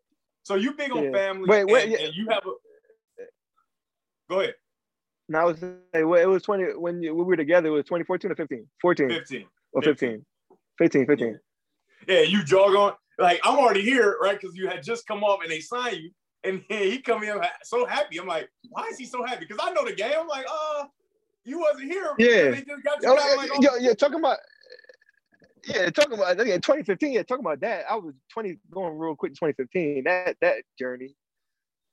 [0.45, 1.13] so you big on Yeah.
[1.13, 2.07] family, Wait, wait, and, yeah.
[2.07, 2.53] and you have a.
[4.31, 4.55] Go ahead,
[5.29, 7.69] Now it was well, it was 20 when you, when we were together.
[7.69, 9.47] It was 2014 or 15, 14 fifteen.
[9.73, 10.25] or 15,
[10.79, 11.41] 15, 15.
[12.07, 12.93] Yeah, you jog on.
[13.19, 14.39] Like I'm already here, right?
[14.41, 16.11] Because you had just come off and they signed you,
[16.45, 18.19] and he come in so happy.
[18.19, 19.47] I'm like, why is he so happy?
[19.47, 20.13] Because I know the game.
[20.19, 20.85] I'm like, uh,
[21.45, 22.15] you wasn't here.
[22.19, 22.51] Yeah.
[22.51, 23.09] They just got you.
[23.09, 24.39] Yo, like, oh, yo, talking about.
[25.67, 27.13] Yeah, talking about yeah, 2015.
[27.13, 27.85] Yeah, talking about that.
[27.91, 29.33] I was 20 going real quick.
[29.33, 30.05] 2015.
[30.05, 31.15] That that journey.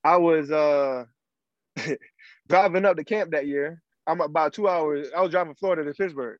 [0.04, 1.06] I was uh
[2.48, 3.82] driving up to camp that year.
[4.08, 5.08] I'm about two hours.
[5.16, 6.38] I was driving Florida to Pittsburgh.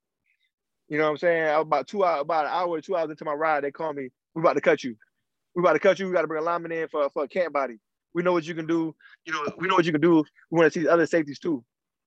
[0.88, 1.48] You know what I'm saying?
[1.48, 3.64] I was about two hours, about an hour, two hours into my ride.
[3.64, 4.10] They call me.
[4.36, 4.96] We about to cut you.
[5.56, 6.06] We about to cut you.
[6.06, 7.80] We got to bring a lineman in for for a camp body.
[8.16, 8.96] We know what you can do.
[9.26, 10.24] You know, we know what you can do.
[10.50, 11.64] We want to see other safeties too.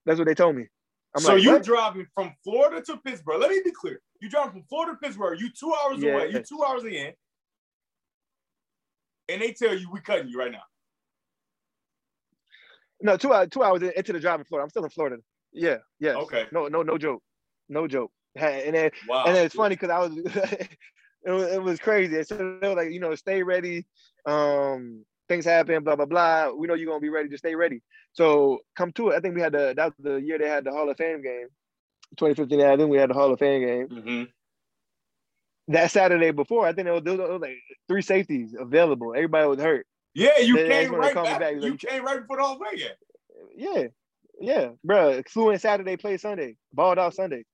[0.06, 0.66] That's what they told me.
[1.14, 1.62] I'm so like, you what?
[1.62, 3.40] driving from Florida to Pittsburgh.
[3.40, 4.00] Let me be clear.
[4.20, 5.38] You driving from Florida to Pittsburgh.
[5.38, 6.30] You two hours away.
[6.30, 7.12] You two hours in,
[9.28, 10.62] and they tell you we cutting you right now.
[13.02, 14.64] No, two hours, two hours into the drive in Florida.
[14.64, 15.18] I'm still in Florida.
[15.52, 16.16] Yeah, yes.
[16.16, 16.46] Okay.
[16.52, 17.22] No, no, no joke.
[17.68, 18.10] No joke.
[18.34, 19.24] And then, Wow.
[19.26, 20.16] and then it's funny because I was,
[21.24, 22.22] it was, it was crazy.
[22.22, 23.86] So they were like, you know, stay ready.
[24.26, 26.50] Um, things happen, blah blah blah.
[26.52, 27.28] We know you're gonna be ready.
[27.28, 27.80] Just stay ready.
[28.12, 29.16] So come to it.
[29.16, 31.22] I think we had the that was the year they had the Hall of Fame
[31.22, 31.48] game,
[32.16, 32.60] 2015.
[32.66, 34.22] I think we had the Hall of Fame game hmm
[35.70, 36.66] that Saturday before.
[36.66, 39.12] I think there was, there was like three safeties available.
[39.14, 39.86] Everybody was hurt.
[40.14, 41.40] Yeah, you They- came right back.
[41.40, 41.54] back.
[41.56, 42.88] You Like- came right before the Hall of Fame game.
[43.54, 43.86] Yeah,
[44.40, 45.22] Yeah, bro.
[45.28, 47.44] Flew in Saturday, played Sunday, balled out Sunday.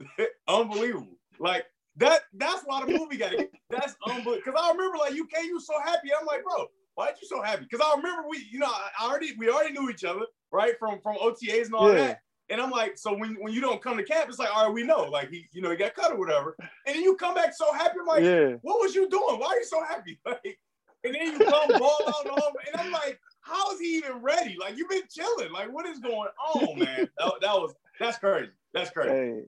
[0.48, 1.16] Unbelievable.
[1.38, 1.64] Like
[1.96, 2.22] that.
[2.34, 3.50] That's why the movie got it.
[3.70, 4.36] That's unbelievable.
[4.44, 6.10] Because I remember like you came, you was so happy.
[6.12, 7.66] I'm like, bro, why are you so happy?
[7.68, 10.78] Because I remember we, you know, I already we already knew each other, right?
[10.78, 11.98] From from OTAs and all yeah.
[11.98, 12.20] that.
[12.50, 14.74] And I'm like, so when, when you don't come to camp, it's like, all right,
[14.74, 16.54] we know, like he, you know, he got cut or whatever.
[16.86, 17.96] And then you come back so happy.
[17.98, 18.56] I'm like, yeah.
[18.60, 19.40] what was you doing?
[19.40, 20.20] Why are you so happy?
[20.26, 20.58] Like,
[21.04, 24.22] and then you come ball out and all, and I'm like, how is he even
[24.22, 24.56] ready?
[24.58, 25.52] Like you've been chilling.
[25.52, 27.08] Like what is going on, man?
[27.18, 28.50] that, that was that's crazy.
[28.72, 29.10] That's crazy.
[29.10, 29.40] Hey,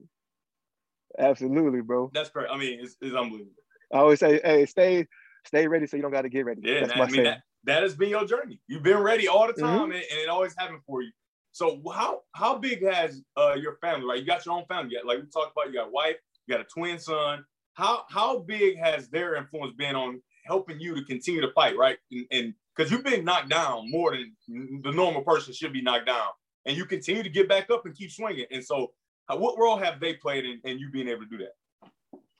[1.17, 2.11] absolutely, bro.
[2.13, 2.49] That's crazy.
[2.49, 3.51] I mean, it's, it's unbelievable.
[3.91, 5.07] I always say, hey, stay
[5.47, 6.61] stay ready so you don't got to get ready.
[6.63, 8.59] Yeah, I mean that, that has been your journey.
[8.67, 9.91] You've been ready all the time, mm-hmm.
[9.91, 11.11] and, and, it always happened for you.
[11.51, 14.05] So how how big has uh, your family?
[14.07, 14.93] Right, you got your own family.
[14.93, 17.43] Yet, like we talked about, you got a wife, you got a twin son.
[17.73, 21.77] How how big has their influence been on helping you to continue to fight?
[21.77, 21.97] Right,
[22.31, 24.35] and because you've been knocked down more than
[24.83, 26.27] the normal person should be knocked down,
[26.65, 28.45] and you continue to get back up and keep swinging.
[28.51, 28.91] And so,
[29.29, 31.53] what role have they played in, in you being able to do that?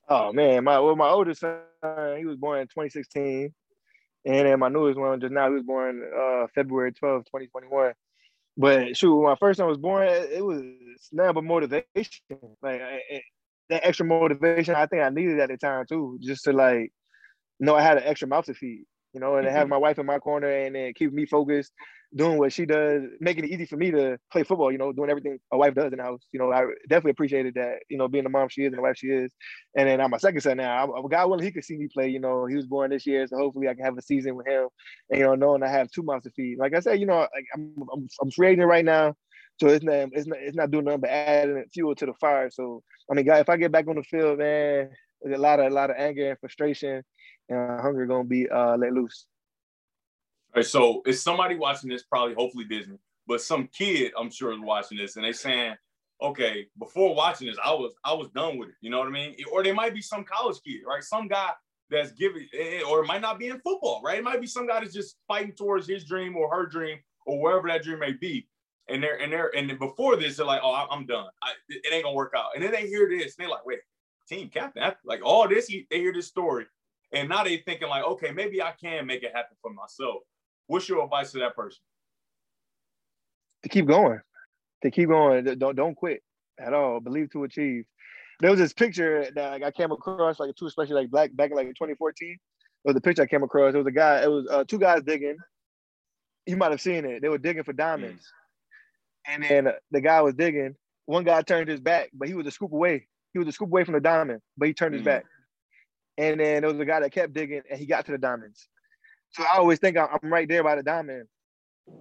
[0.09, 1.59] Oh man, my well, my oldest son,
[2.17, 3.53] he was born in 2016.
[4.25, 7.93] And then my newest one just now, he was born uh, February 12, 2021.
[8.57, 10.61] But shoot, when my first son was born, it was
[11.11, 11.85] nothing but motivation.
[12.61, 13.23] Like it,
[13.69, 16.91] that extra motivation, I think I needed at the time too, just to like
[17.59, 18.85] know I had an extra mouth to feed
[19.17, 19.55] you know, and mm-hmm.
[19.55, 21.73] have my wife in my corner and then keep me focused,
[22.15, 25.09] doing what she does, making it easy for me to play football, you know, doing
[25.09, 26.21] everything a wife does in the house.
[26.31, 28.81] You know, I definitely appreciated that, you know, being the mom she is and the
[28.81, 29.31] wife she is.
[29.77, 30.83] And then I'm my second son now.
[30.83, 32.07] I'm, God willing, he could see me play.
[32.07, 34.47] You know, he was born this year, so hopefully I can have a season with
[34.47, 34.67] him.
[35.09, 36.57] And, you know, knowing I have two mouths to feed.
[36.57, 39.15] Like I said, you know, I'm, I'm, I'm free agent right now.
[39.59, 42.49] So it's not, it's not, it's not doing nothing but adding fuel to the fire.
[42.51, 44.89] So I mean, God, if I get back on the field, man,
[45.25, 47.03] a lot of a lot of anger and frustration
[47.49, 49.25] and hunger gonna be uh, let loose.
[50.65, 54.97] So it's somebody watching this, probably hopefully Disney, but some kid I'm sure is watching
[54.97, 55.75] this, and they saying,
[56.21, 58.75] okay, before watching this, I was I was done with it.
[58.81, 59.35] You know what I mean?
[59.51, 61.03] Or they might be some college kid, right?
[61.03, 61.51] Some guy
[61.89, 64.19] that's giving, eh, eh, or it might not be in football, right?
[64.19, 67.41] It might be some guy that's just fighting towards his dream or her dream or
[67.41, 68.47] wherever that dream may be.
[68.89, 71.27] And they're and they're and before this, they're like, oh, I'm done.
[71.43, 72.51] I, it ain't gonna work out.
[72.55, 73.79] And then they hear this, and they're like, wait,
[74.27, 76.65] team captain, like all this, they hear this story,
[77.11, 80.21] and now they thinking like, okay, maybe I can make it happen for myself.
[80.67, 81.79] What's your advice to that person?
[83.63, 84.19] To keep going,
[84.83, 85.43] to keep going.
[85.57, 86.21] Don't don't quit
[86.59, 86.99] at all.
[86.99, 87.85] Believe to achieve.
[88.39, 91.57] There was this picture that I came across, like two, especially like black back in
[91.57, 92.37] like 2014.
[92.83, 93.73] There was a picture I came across.
[93.73, 94.21] It was a guy.
[94.21, 95.37] It was uh, two guys digging.
[96.45, 97.21] You might have seen it.
[97.21, 99.33] They were digging for diamonds, mm.
[99.33, 100.75] and then the guy was digging.
[101.05, 103.07] One guy turned his back, but he was a scoop away.
[103.33, 104.97] He was a scoop away from the diamond, but he turned mm.
[104.97, 105.25] his back.
[106.17, 108.67] And then there was a guy that kept digging, and he got to the diamonds.
[109.31, 111.27] So I always think I'm right there by the diamond.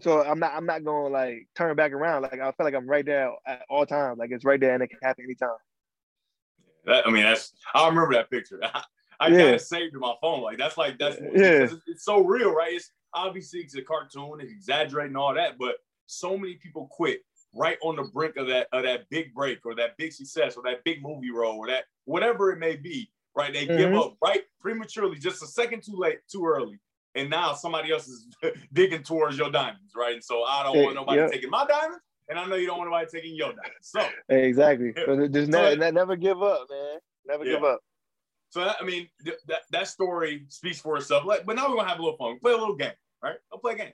[0.00, 2.22] So I'm not I'm not gonna like turn back around.
[2.22, 4.18] Like I feel like I'm right there at all times.
[4.18, 5.56] Like it's right there and it can happen anytime.
[6.84, 8.60] That, I mean that's I remember that picture.
[8.62, 8.82] I,
[9.18, 9.38] I yeah.
[9.38, 10.42] got it saved in my phone.
[10.42, 11.64] Like that's like that's yeah.
[11.64, 12.74] It's, it's so real, right?
[12.74, 17.20] It's obviously it's a cartoon, it's exaggerating all that, but so many people quit
[17.54, 20.62] right on the brink of that of that big break or that big success or
[20.64, 23.52] that big movie role or that whatever it may be, right?
[23.52, 23.76] They mm-hmm.
[23.76, 26.78] give up right prematurely, just a second too late, too early
[27.16, 28.26] and now somebody else is
[28.72, 30.14] digging towards your diamonds, right?
[30.14, 31.32] And so I don't want nobody yep.
[31.32, 33.82] taking my diamonds, and I know you don't want nobody taking your diamonds.
[33.82, 35.26] So exactly, yeah.
[35.26, 36.98] just so, never, never give up, man.
[37.26, 37.54] Never yeah.
[37.54, 37.80] give up.
[38.50, 41.24] So I mean, th- that that story speaks for itself.
[41.24, 42.38] Like, but now we're gonna have a little fun.
[42.38, 43.36] Play a little game, right?
[43.52, 43.92] I'll play a game.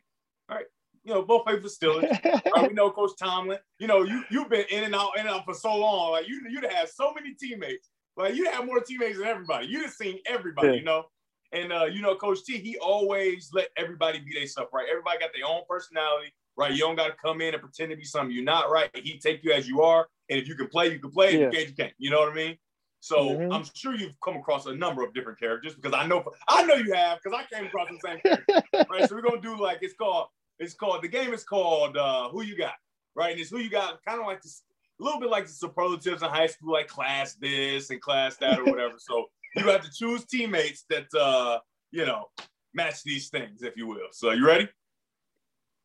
[0.49, 0.67] All right.
[1.05, 2.25] You know, both play for Steelers.
[2.25, 2.69] right?
[2.69, 3.59] We know Coach Tomlin.
[3.79, 6.13] You know, you you've been in and out, in and out for so long.
[6.13, 7.89] Like you you'd have so many teammates.
[8.17, 9.67] Like you have more teammates than everybody.
[9.67, 10.75] You'd have seen everybody, yeah.
[10.75, 11.05] you know.
[11.53, 14.87] And uh, you know, Coach T, he always let everybody be their stuff, right?
[14.91, 16.73] Everybody got their own personality, right?
[16.73, 18.91] You don't got to come in and pretend to be something you're not, right?
[18.95, 21.39] He take you as you are, and if you can play, you can play.
[21.39, 21.47] Yeah.
[21.49, 21.93] If you can't, you can't.
[21.99, 22.59] You know what I mean?
[23.01, 23.53] So mm-hmm.
[23.53, 26.75] I'm sure you've come across a number of different characters because I know I know
[26.75, 29.09] you have because I came across the same character, right?
[29.09, 30.29] So we're gonna do like it's called
[30.61, 32.75] it's called the game is called uh, Who You Got,
[33.17, 33.33] right?
[33.33, 34.63] And it's who you got, kind of like this,
[35.01, 38.61] a little bit like the superlatives in high school, like class this and class that
[38.61, 38.95] or whatever.
[38.99, 41.59] so you have to choose teammates that uh,
[41.91, 42.27] you know
[42.75, 44.09] match these things, if you will.
[44.13, 44.69] So you ready?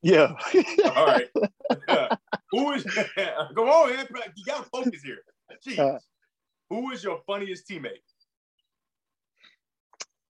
[0.02, 0.34] Yeah.
[0.96, 1.28] All right.
[2.52, 2.84] Who is?
[3.56, 4.06] come on, man.
[4.36, 5.18] You got to focus here.
[5.66, 5.80] Jeez.
[5.80, 6.00] Uh,
[6.70, 8.04] Who is your funniest teammate?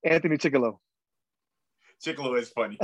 [0.03, 0.79] Anthony Chickillo.
[2.03, 2.77] Chickillo is funny.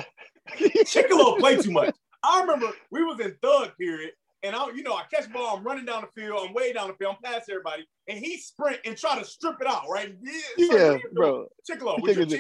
[0.57, 1.95] Chickillo played too much.
[2.23, 4.11] I remember we was in thud period
[4.43, 6.89] and I, you know, I catch ball, I'm running down the field, I'm way down
[6.89, 10.13] the field, I'm past everybody, and he sprint and try to strip it out, right?
[10.21, 11.47] Yeah, yeah like, bro.
[11.69, 12.39] Chickillo, would you chill?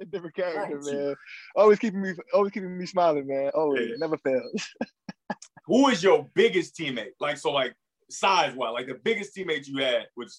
[0.00, 1.14] a different character, man.
[1.54, 3.50] Always keeping me, always keeping me smiling, man.
[3.54, 3.96] Always, yeah.
[3.98, 4.68] never fails.
[5.66, 7.12] Who is your biggest teammate?
[7.20, 7.74] Like so, like
[8.10, 10.34] size wise, like the biggest teammate you had with.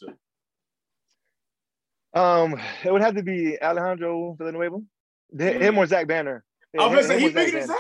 [2.13, 4.75] Um, it would have to be Alejandro Villanueva.
[4.75, 5.77] Him Mm.
[5.77, 6.43] or Zach Banner.
[6.77, 7.77] I was gonna say he's bigger than Zach.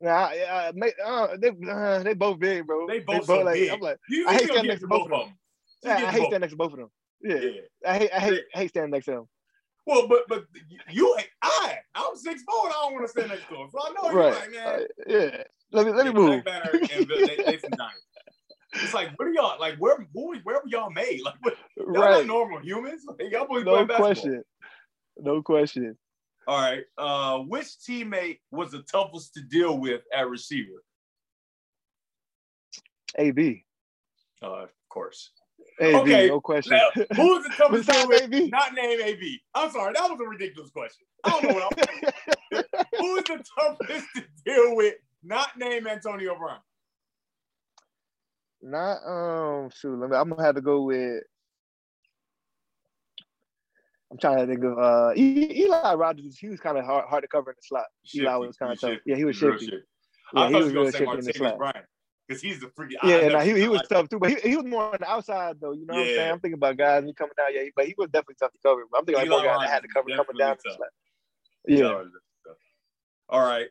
[0.00, 2.86] Nah, yeah, uh, they uh, they both big, bro.
[2.86, 3.70] They both so like, big.
[3.70, 5.38] I'm like, You, I hate standing next to both both of of them.
[5.82, 6.90] yeah, I hate standing next to both of them.
[7.20, 7.60] Yeah, Yeah.
[7.90, 9.28] I hate I hate I hate standing next to them.
[9.86, 10.44] Well, but but
[10.90, 13.68] you, I, I'm six four, and I don't want to stand next to him.
[13.72, 14.34] So I know you're Right.
[14.34, 14.66] like, man.
[14.66, 15.42] Uh, yeah.
[15.72, 16.44] Let me let me move.
[16.44, 18.06] Banner and they, they giants.
[18.74, 19.76] It's like, what are y'all like?
[19.78, 21.22] Where, who, where were y'all made?
[21.24, 23.02] Like, what, y'all not normal humans.
[23.06, 23.96] Like, y'all boys No basketball.
[23.96, 24.44] question.
[25.16, 25.98] No question.
[26.48, 26.84] All right.
[26.96, 30.82] Uh, which teammate was the toughest to deal with at receiver?
[33.18, 33.66] AB.
[34.42, 35.30] Uh, of course.
[35.78, 36.78] AB, Okay, no question.
[36.78, 38.22] Now, who was the toughest to deal with?
[38.22, 38.48] AB?
[38.48, 39.40] Not name AB.
[39.54, 41.06] I'm sorry, that was a ridiculous question.
[41.22, 41.78] I don't know what
[42.52, 42.64] I'm.
[42.98, 44.94] who is the toughest to deal with?
[45.22, 46.60] Not name Antonio Brown.
[48.62, 51.22] Not um shoot, let me, I'm gonna have to go with
[54.10, 56.38] I'm trying to think of uh Eli Rogers.
[56.38, 57.86] He was kind of hard, hard to cover in the slot.
[58.14, 58.98] Eli was kind of tough.
[59.04, 59.66] Yeah, he was shifty.
[59.66, 59.80] shifty.
[60.34, 61.58] Yeah, I he was you were real gonna say shifty in the Martavis slot.
[61.58, 61.86] Bryant
[62.28, 62.96] because he's the freaking.
[63.02, 65.72] Yeah, he, he was tough too, but he, he was more on the outside though.
[65.72, 66.30] You know what I'm saying?
[66.32, 68.82] I'm thinking about guys he coming down, yeah, but he was definitely tough to cover.
[68.96, 70.56] I'm thinking like more guys that had to cover coming down.
[70.56, 70.86] definitely
[71.66, 72.04] The slot.
[72.46, 72.52] Yeah,
[73.28, 73.68] All right.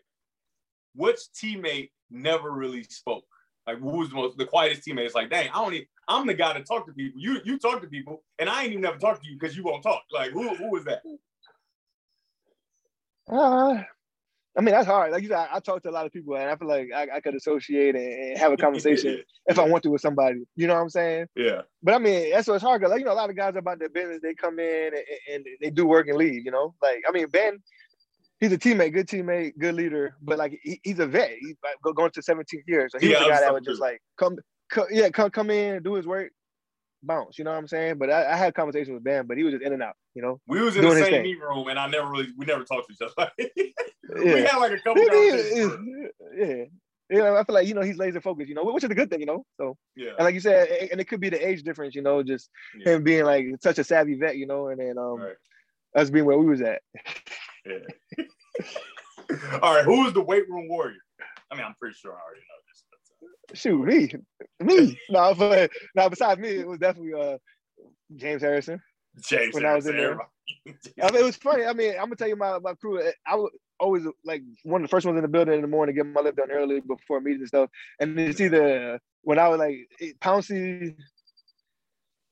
[0.95, 3.25] Which teammate never really spoke?
[3.67, 5.05] Like who was the most the quietest teammate?
[5.05, 7.19] It's like, dang, I don't even, I'm the guy to talk to people.
[7.19, 9.63] You you talk to people, and I ain't even never talk to you because you
[9.63, 10.03] won't talk.
[10.11, 11.01] Like who who was that?
[13.29, 13.83] Uh,
[14.57, 15.11] I mean, that's hard.
[15.11, 16.89] Like you said, I, I talk to a lot of people, and I feel like
[16.95, 20.39] I, I could associate and, and have a conversation if I want to with somebody.
[20.55, 21.27] You know what I'm saying?
[21.35, 21.63] Yeah.
[21.83, 22.81] But I mean, that's what's hard.
[22.81, 24.19] 'cause, Like you know, a lot of guys about their business.
[24.23, 25.03] They come in and,
[25.35, 26.45] and they do work and leave.
[26.45, 27.61] You know, like I mean, Ben,
[28.39, 30.15] he's a teammate, good teammate, good leader.
[30.21, 31.31] But like he, he's a vet.
[31.39, 32.91] He's like, going to 17 years.
[32.91, 34.37] So he Yeah, was the guy was that would just like come,
[34.71, 36.31] co- yeah, come come in, do his work,
[37.03, 37.37] bounce.
[37.37, 37.97] You know what I'm saying?
[37.97, 39.95] But I, I had conversations with Ben, but he was just in and out.
[40.13, 40.39] You know?
[40.47, 42.93] We was in the same meeting room, and I never really we never talked to
[42.93, 43.31] each other.
[43.37, 44.47] we Yeah.
[44.47, 46.63] had like a couple he- yeah.
[47.09, 49.09] Yeah, I feel like you know he's laser focused, you know, which is a good
[49.09, 49.45] thing, you know.
[49.55, 50.09] So, Yeah.
[50.17, 52.95] and like you said, and it could be the age difference, you know, just Yeah.
[52.95, 55.35] him being like such a savvy vet, you know, and then um Right.
[55.97, 56.81] Us being where we was at.
[57.65, 58.25] Yeah.
[59.61, 59.83] All right.
[59.83, 60.95] Who is the weight room warrior?
[61.51, 62.83] I mean, I'm pretty sure I already know this.
[62.91, 64.13] But, uh, Shoot, me,
[64.59, 64.99] me.
[65.09, 67.37] no, but no, besides me, it was definitely uh
[68.15, 68.81] James Harrison.
[69.21, 70.19] James When I was in there.
[70.21, 71.65] I mean, it was funny.
[71.65, 73.01] I mean, I'm gonna tell you my, my crew.
[73.25, 75.95] I was always like one of the first ones in the building in the morning,
[75.95, 77.69] getting my lift done early before meetings and stuff.
[77.99, 79.77] And it's either when I was like
[80.21, 80.95] Pouncey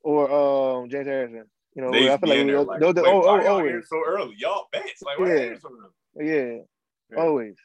[0.02, 1.44] or um James Harrison.
[1.76, 3.82] You know, They I feel like those, like, those, wait, oh, oh, y'all always, here
[3.86, 4.34] so early?
[4.38, 4.94] Y'all bench.
[5.02, 5.38] Like, why Yeah.
[5.40, 6.26] here so early?
[6.26, 6.62] yeah,
[7.10, 7.22] Yeah.
[7.22, 7.56] always.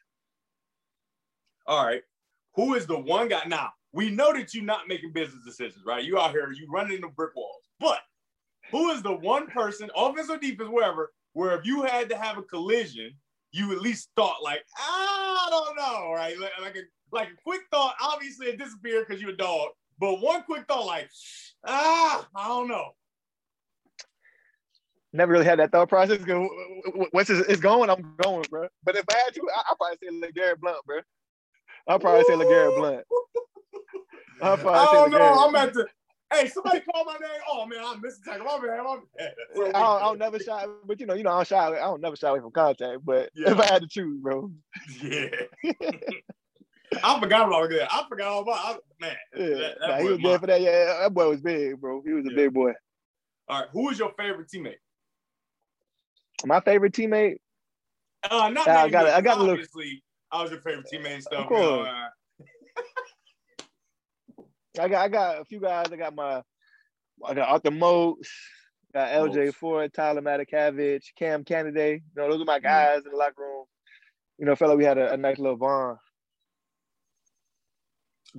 [1.65, 2.02] All right.
[2.56, 3.43] Who is the one guy?
[3.47, 6.04] Now, we know that you're not making business decisions, right?
[6.04, 7.63] You out here, you running into brick walls.
[7.80, 8.02] But
[8.69, 12.38] who is the one person, offense or defense, wherever, where if you had to have
[12.38, 13.13] a collision,
[13.54, 16.38] you at least thought like, I don't know, right?
[16.38, 16.82] Like, like a
[17.13, 19.69] like a quick thought, obviously it disappeared because you're a dog.
[20.00, 21.10] But one quick thought, like,
[21.65, 22.91] ah, I don't know.
[25.13, 26.21] Never really had that thought process.
[27.13, 28.67] Once it's, going, I'm going, bro.
[28.84, 31.00] But if I had to, I, I'd probably say LeGarrette Blount, bro.
[31.88, 33.04] I'll probably say LeGarrette Blount.
[34.41, 35.17] I'll probably I don't know.
[35.17, 35.47] LeGarrette.
[35.47, 35.88] I'm at the.
[36.34, 37.41] Hey, somebody call my name.
[37.50, 38.45] Oh man, I missed the tackle.
[38.45, 38.82] My bad.
[38.84, 39.34] My bad.
[39.54, 41.58] I don't, I don't never shy, but you know, you know, I don't shy.
[41.67, 43.04] I don't never shy away from contact.
[43.04, 43.52] But Yeah.
[43.52, 44.50] if I had to choose, bro,
[45.04, 45.26] Yeah.
[47.04, 47.88] I forgot about that.
[47.91, 49.15] I forgot all about I, man.
[49.38, 50.62] yeah, that- that nah, he was good for that.
[50.62, 52.02] Yeah, that boy was big, bro.
[52.06, 52.71] He was a big boy.
[53.50, 54.76] All right, who is your favorite teammate?
[56.45, 57.38] My favorite teammate,
[58.30, 59.13] Uh, not I got it.
[59.13, 60.04] I got look- obviously.
[60.32, 61.45] I was your favorite teammate and stuff.
[61.45, 61.89] Of you know, course.
[61.89, 63.63] uh,
[64.80, 65.88] I got, I got a few guys.
[65.91, 66.41] I got my,
[67.25, 68.32] I got Arthur Moats,
[68.93, 69.54] got LJ.
[69.56, 72.01] Fort, Tyler Matakevich, Cam Kennedy.
[72.15, 72.63] You know, those are my Mm.
[72.63, 73.65] guys in the locker room.
[74.38, 75.97] You know, felt like we had a, a nice little bond.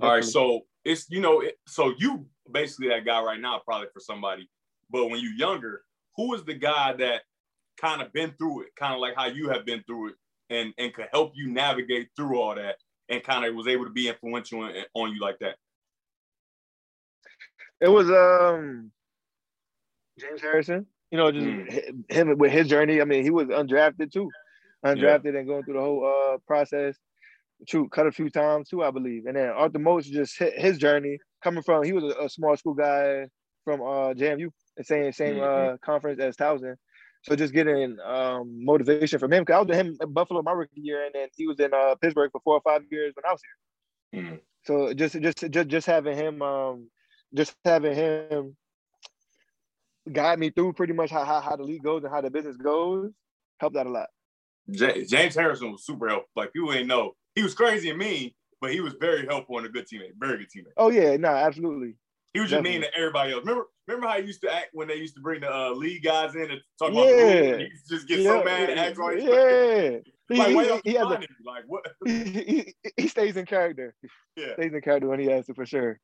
[0.01, 3.87] all right, so it's you know, it, so you basically that guy right now, probably
[3.93, 4.49] for somebody.
[4.89, 5.83] But when you're younger,
[6.17, 7.21] who is the guy that
[7.77, 10.15] kind of been through it, kind of like how you have been through it,
[10.49, 12.75] and and could help you navigate through all that,
[13.09, 15.55] and kind of was able to be influential on, on you like that?
[17.81, 18.91] It was um
[20.19, 20.85] James Harrison.
[21.11, 22.11] You know, just Mm.
[22.11, 22.99] him with his journey.
[23.01, 24.31] I mean, he was undrafted too,
[24.85, 26.97] undrafted and going through the whole uh process.
[27.67, 29.25] True, cut a few times too, I believe.
[29.25, 31.83] And then Arthur Moats just hit his journey coming from.
[31.83, 33.27] He was a, a small school guy
[33.63, 35.73] from uh JMU, the same same Mhm.
[35.73, 36.75] uh conference as Towson.
[37.23, 39.45] So just getting um motivation from him.
[39.45, 41.73] Cause I was with him in Buffalo my rookie year, and then he was in
[41.73, 43.41] uh Pittsburgh for four or five years when I was
[44.11, 44.21] here.
[44.21, 44.39] Mhm.
[44.65, 46.89] So just just just just having him um
[47.33, 48.55] just having him
[50.11, 52.57] guide me through pretty much how, how, how the league goes and how the business
[52.57, 53.11] goes
[53.59, 54.09] helped out a lot.
[54.67, 56.29] Ja- James Harrison was super helpful.
[56.35, 59.65] Like people ain't know he was crazy and mean, but he was very helpful and
[59.65, 60.11] a good teammate.
[60.17, 60.73] Very good teammate.
[60.75, 61.95] Oh yeah, no, absolutely.
[62.33, 62.79] He was just Definitely.
[62.79, 63.41] mean to everybody else.
[63.41, 66.03] Remember, remember how he used to act when they used to bring the uh, league
[66.03, 67.57] guys in and talk about Yeah.
[67.57, 69.99] He used to just get so mad and act like, yeah.
[70.29, 71.19] He, like, why he- he has a.
[71.45, 71.85] Like what?
[72.05, 73.93] he, he, he stays in character.
[74.37, 74.53] Yeah.
[74.53, 75.99] Stays in character when he has to for sure.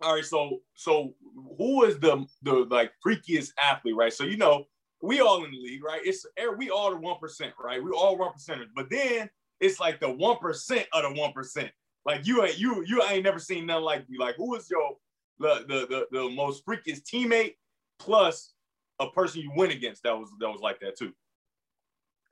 [0.00, 1.14] All right, so so
[1.58, 4.12] who is the the like freakiest athlete, right?
[4.12, 4.64] So you know,
[5.02, 6.00] we all in the league, right?
[6.02, 7.82] It's er, we all the one percent, right?
[7.82, 9.28] We all one percenters, but then
[9.60, 11.70] it's like the one percent of the one percent.
[12.06, 14.18] Like you ain't you you ain't never seen nothing like you.
[14.18, 14.96] Like who is your
[15.38, 17.54] the the the, the most freakiest teammate
[17.98, 18.52] plus
[19.00, 21.12] a person you win against that was that was like that too.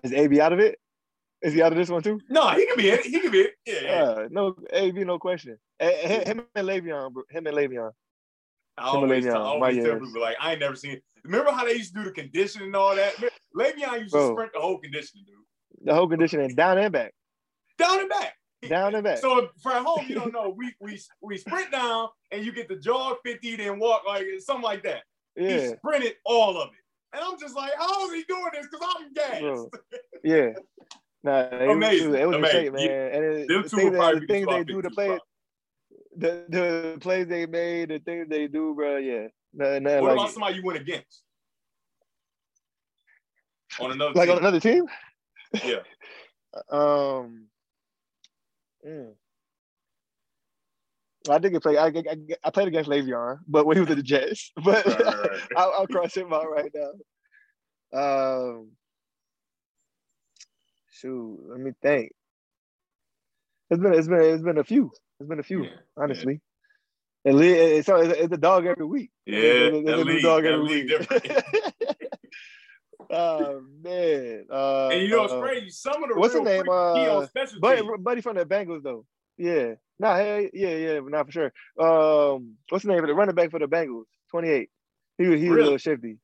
[0.02, 0.78] Is AB out of it?
[1.42, 2.20] Is he out of this one too?
[2.28, 3.04] No, he can be in it.
[3.04, 3.54] He can be in it.
[3.66, 4.02] Yeah, yeah.
[4.02, 5.58] Uh, no, AB, no question.
[5.78, 7.22] Him and Le'Veon, bro.
[7.30, 7.90] Him and Le'Veon.
[8.78, 11.00] I always, Le'Veon, tell, I always tell people like I ain't never seen.
[11.24, 13.14] Remember how they used to do the conditioning and all that?
[13.56, 17.12] Le'Veon used to sprint the whole conditioning, dude, The whole conditioning down and back,
[17.78, 18.34] down and back.
[18.68, 19.18] Down and back.
[19.18, 20.54] So for at home, you don't know.
[20.56, 24.64] We we we sprint down and you get the jog 50, then walk like something
[24.64, 25.02] like that.
[25.36, 26.78] He yeah, sprinted all of it.
[27.14, 28.66] And I'm just like, how is he doing this?
[28.70, 29.40] Because I'm gassed.
[29.40, 29.70] Bro.
[30.24, 30.48] yeah.
[31.22, 32.62] Nah, it was, Amazing, it was a amazing.
[32.62, 33.14] shape, man.
[33.14, 35.18] And it, Them the two things, that, the things the they do, the 50 play,
[36.16, 38.96] the, the plays they made, the things they do, bro.
[38.98, 40.32] Yeah, nothing, nothing What like about it.
[40.32, 41.22] somebody you went against?
[43.80, 44.86] On another like on another team.
[45.64, 45.76] Yeah.
[46.70, 47.48] Um,
[48.86, 49.12] mm.
[51.28, 51.76] I think it played.
[51.78, 54.52] I, I, I played against Le'Veon, but when he was at the Jets.
[54.64, 55.40] But Right, right, right.
[55.56, 56.92] I'll, I'll cross him out right now.
[57.92, 58.70] Um,
[60.92, 62.12] shoot, let me think.
[63.70, 64.90] It's been it's been it's been a few.
[65.18, 66.40] It's been a few, Yeah, honestly.
[67.26, 69.10] At least it's, it's, it's a dog every week.
[69.24, 70.92] Yeah, It's- it's a new dog every week.
[73.10, 74.46] oh man.
[74.50, 75.70] Uh, And you know what's uh, crazy?
[75.70, 76.68] Some of the what's real his name?
[76.70, 79.04] Uh, special Buddy, buddy from the Bengals though.
[79.38, 79.74] Yeah.
[79.98, 81.52] Nah, hey, yeah, yeah, not for sure.
[81.80, 84.04] Um, what's the name of the running back for the Bengals?
[84.30, 84.70] Twenty eight.
[85.18, 86.18] He was he was a little shifty.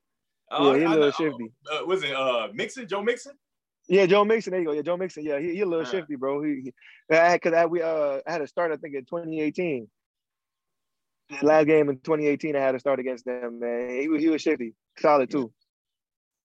[0.50, 1.52] Uh, yeah, he a little shifty.
[1.70, 2.86] Uh, was it uh Mixon?
[2.86, 3.32] Joe Mixon?
[3.88, 4.50] Yeah, Joe Mixon.
[4.52, 4.72] There you go.
[4.72, 5.24] Yeah, Joe Mixon.
[5.24, 5.90] Yeah, he, he a little Yeah.
[5.90, 6.42] shifty, bro.
[6.42, 6.72] He,
[7.08, 9.88] he I because I we uh I had a start I think in 2018.
[11.40, 13.58] Last game in 2018, I had to start against them.
[13.60, 15.50] Man, he was he was shifty, solid too.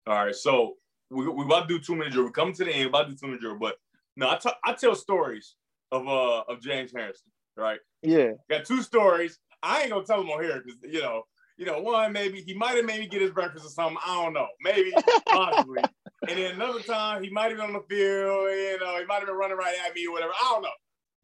[0.05, 0.75] All right, so
[1.09, 2.25] we we about to do two minute drill.
[2.25, 2.89] We're coming to the end.
[2.89, 3.75] About to do two minute drill, but
[4.17, 5.55] no, I t- I tell stories
[5.91, 7.31] of uh of James Harrison.
[7.55, 9.37] Right, Yeah, got two stories.
[9.61, 11.23] I ain't gonna tell them on here because you know
[11.57, 13.97] you know one maybe he might have maybe get his breakfast or something.
[14.05, 14.91] I don't know, maybe
[15.29, 15.81] possibly.
[16.27, 18.49] and then another time he might have been on the field.
[18.49, 20.33] You know, he might have been running right at me or whatever.
[20.33, 20.69] I don't know.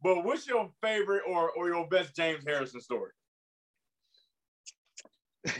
[0.02, 3.10] But what's your favorite or or your best James Harrison story?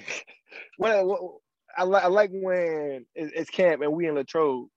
[0.79, 1.43] well, well,
[1.77, 4.69] I like I like when it- it's camp and we in Latrobe,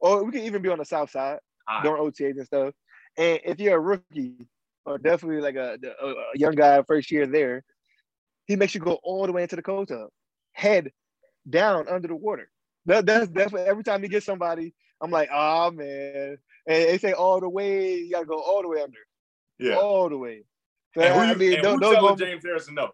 [0.00, 1.38] or we can even be on the south side
[1.68, 1.82] right.
[1.82, 2.74] during OTAs and stuff.
[3.16, 4.46] And if you're a rookie
[4.86, 7.64] or definitely like a, a, a young guy first year there,
[8.46, 10.08] he makes you go all the way into the cold tub,
[10.52, 10.90] head
[11.48, 12.50] down under the water.
[12.86, 16.38] That, that's definitely every time you get somebody, I'm like, oh man.
[16.66, 18.98] And they say all the way, you gotta go all the way under,
[19.58, 19.76] Yeah.
[19.76, 20.44] all the way.
[20.94, 22.90] So, and who, I mean, and those, who moments- James Harrison no?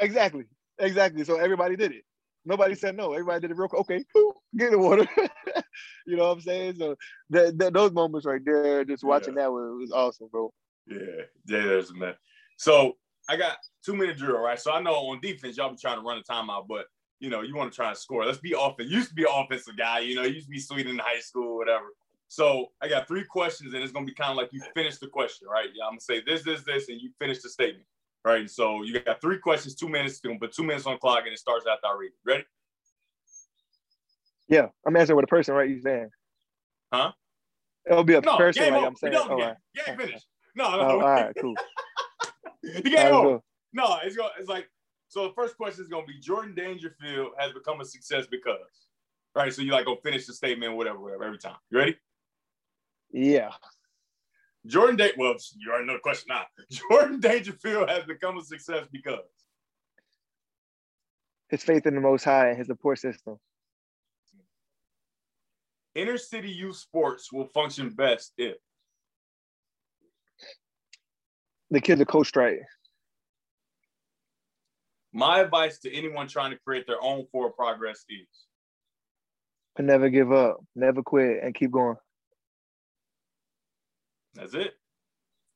[0.00, 0.44] Exactly.
[0.78, 1.24] Exactly.
[1.24, 2.04] So everybody did it.
[2.44, 3.12] Nobody said no.
[3.12, 3.80] Everybody did it real quick.
[3.80, 5.06] Okay, boop, get the water.
[6.06, 6.76] you know what I'm saying?
[6.78, 6.96] So
[7.30, 10.52] that, that those moments right there, just watching that was, was awesome, bro.
[10.86, 12.14] Yeah, Jay Harrison, man.
[12.58, 12.96] So
[13.28, 14.58] I got two minute drill, right?
[14.58, 16.86] So I know on defense, y'all be trying to run a timeout, but
[17.20, 18.26] you know, you want to try and score.
[18.26, 18.90] Let's be offense.
[18.90, 20.98] You used to be an offensive guy, you know, you used to be sweet in
[20.98, 21.86] high school, whatever.
[22.28, 25.06] So I got three questions, and it's gonna be kind of like you finish the
[25.06, 25.68] question, right?
[25.74, 27.86] Yeah, I'm gonna say this, this, this, and you finish the statement.
[28.24, 28.48] Right.
[28.50, 31.38] So you got three questions, two minutes, gonna two minutes on the clock, and it
[31.38, 32.06] starts after I read.
[32.06, 32.12] it.
[32.24, 32.44] Ready?
[34.48, 35.68] Yeah, I'm answering with a person, right?
[35.68, 36.10] You saying?
[36.92, 37.12] Huh?
[37.90, 38.86] It'll be a No, person, like over.
[38.86, 39.14] I'm saying.
[39.16, 39.56] Oh, with right.
[39.86, 39.96] game.
[39.98, 40.26] Finished.
[40.56, 41.54] No, Oh, no, all right, cool.
[42.62, 43.28] the game right, over.
[43.28, 43.44] cool.
[43.72, 44.30] No, it's going.
[44.38, 44.70] It's like
[45.08, 45.28] so.
[45.28, 48.88] The first question is going to be Jordan Dangerfield has become a success because,
[49.34, 49.52] right?
[49.52, 51.56] So you like go finish the statement, whatever, whatever, every time.
[51.70, 51.96] You ready?
[53.10, 53.50] Yeah.
[54.66, 55.10] Jordan Dan.
[55.18, 56.44] Well, you already know the question now.
[56.90, 59.18] Jordan Dangerfield has become a success because.
[61.48, 63.36] His faith in the Most High and his support system.
[65.94, 68.56] Inner city youth sports will function best if
[71.70, 72.58] The kids are coached right.
[75.12, 78.26] my advice to anyone trying to create their own forward progress is
[79.78, 81.96] never give up, never quit, and keep going.
[84.34, 84.74] That's it.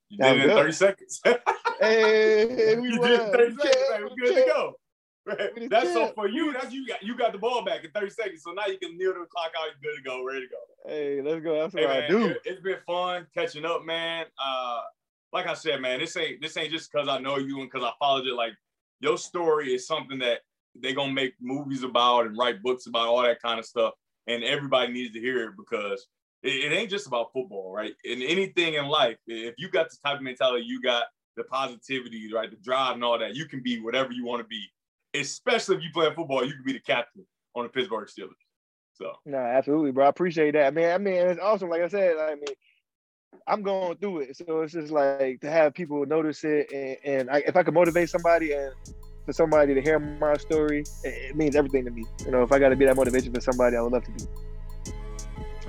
[0.09, 1.21] You did it in 30 seconds.
[1.81, 3.85] hey, we you did it in 30 We seconds.
[4.01, 4.75] We're good to go.
[5.27, 5.69] Right.
[5.71, 6.55] That's so for you.
[6.55, 8.43] That's you got you got the ball back in 30 seconds.
[8.43, 9.69] So now you can kneel to the clock out.
[9.83, 10.91] You're good to go, ready to go.
[10.91, 11.61] Hey, let's go.
[11.61, 12.29] That's what Hey I do.
[12.29, 14.25] it, has been fun catching up, man.
[14.43, 14.81] Uh,
[15.35, 17.87] like I said, man, this ain't this ain't just because I know you and because
[17.87, 18.33] I followed it.
[18.33, 18.55] Like
[19.01, 20.39] your story is something that
[20.75, 23.93] they gonna make movies about and write books about all that kind of stuff,
[24.27, 26.07] and everybody needs to hear it because
[26.43, 27.95] it, it ain't just about football, right?
[28.05, 31.05] In anything in life, if you got the type of mentality you got,
[31.37, 34.49] the positivity, right, the drive and all that, you can be whatever you want to
[34.49, 34.65] be.
[35.15, 37.25] Especially if you play football, you can be the captain
[37.55, 38.33] on the Pittsburgh Steelers.
[38.95, 40.07] So No, absolutely, bro.
[40.07, 40.95] I appreciate that, man.
[40.95, 41.71] I mean, it's awesome.
[41.71, 42.55] Like I said, I mean,
[43.47, 47.31] I'm going through it, so it's just like to have people notice it, and, and
[47.31, 48.73] I, if I can motivate somebody and
[49.25, 52.05] for somebody to hear my story, it, it means everything to me.
[52.25, 54.11] You know, if I got to be that motivation for somebody, I would love to
[54.11, 54.48] be.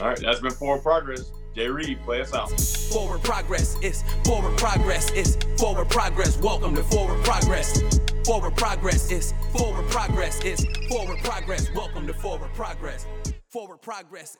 [0.01, 1.31] All right, that's been forward progress.
[1.55, 2.49] Jay Reed, play us out.
[2.91, 6.37] Forward progress is forward progress is forward progress.
[6.37, 7.99] Welcome to forward progress.
[8.25, 11.73] Forward progress is forward progress is forward progress.
[11.73, 13.05] Welcome to forward progress.
[13.49, 14.37] Forward progress.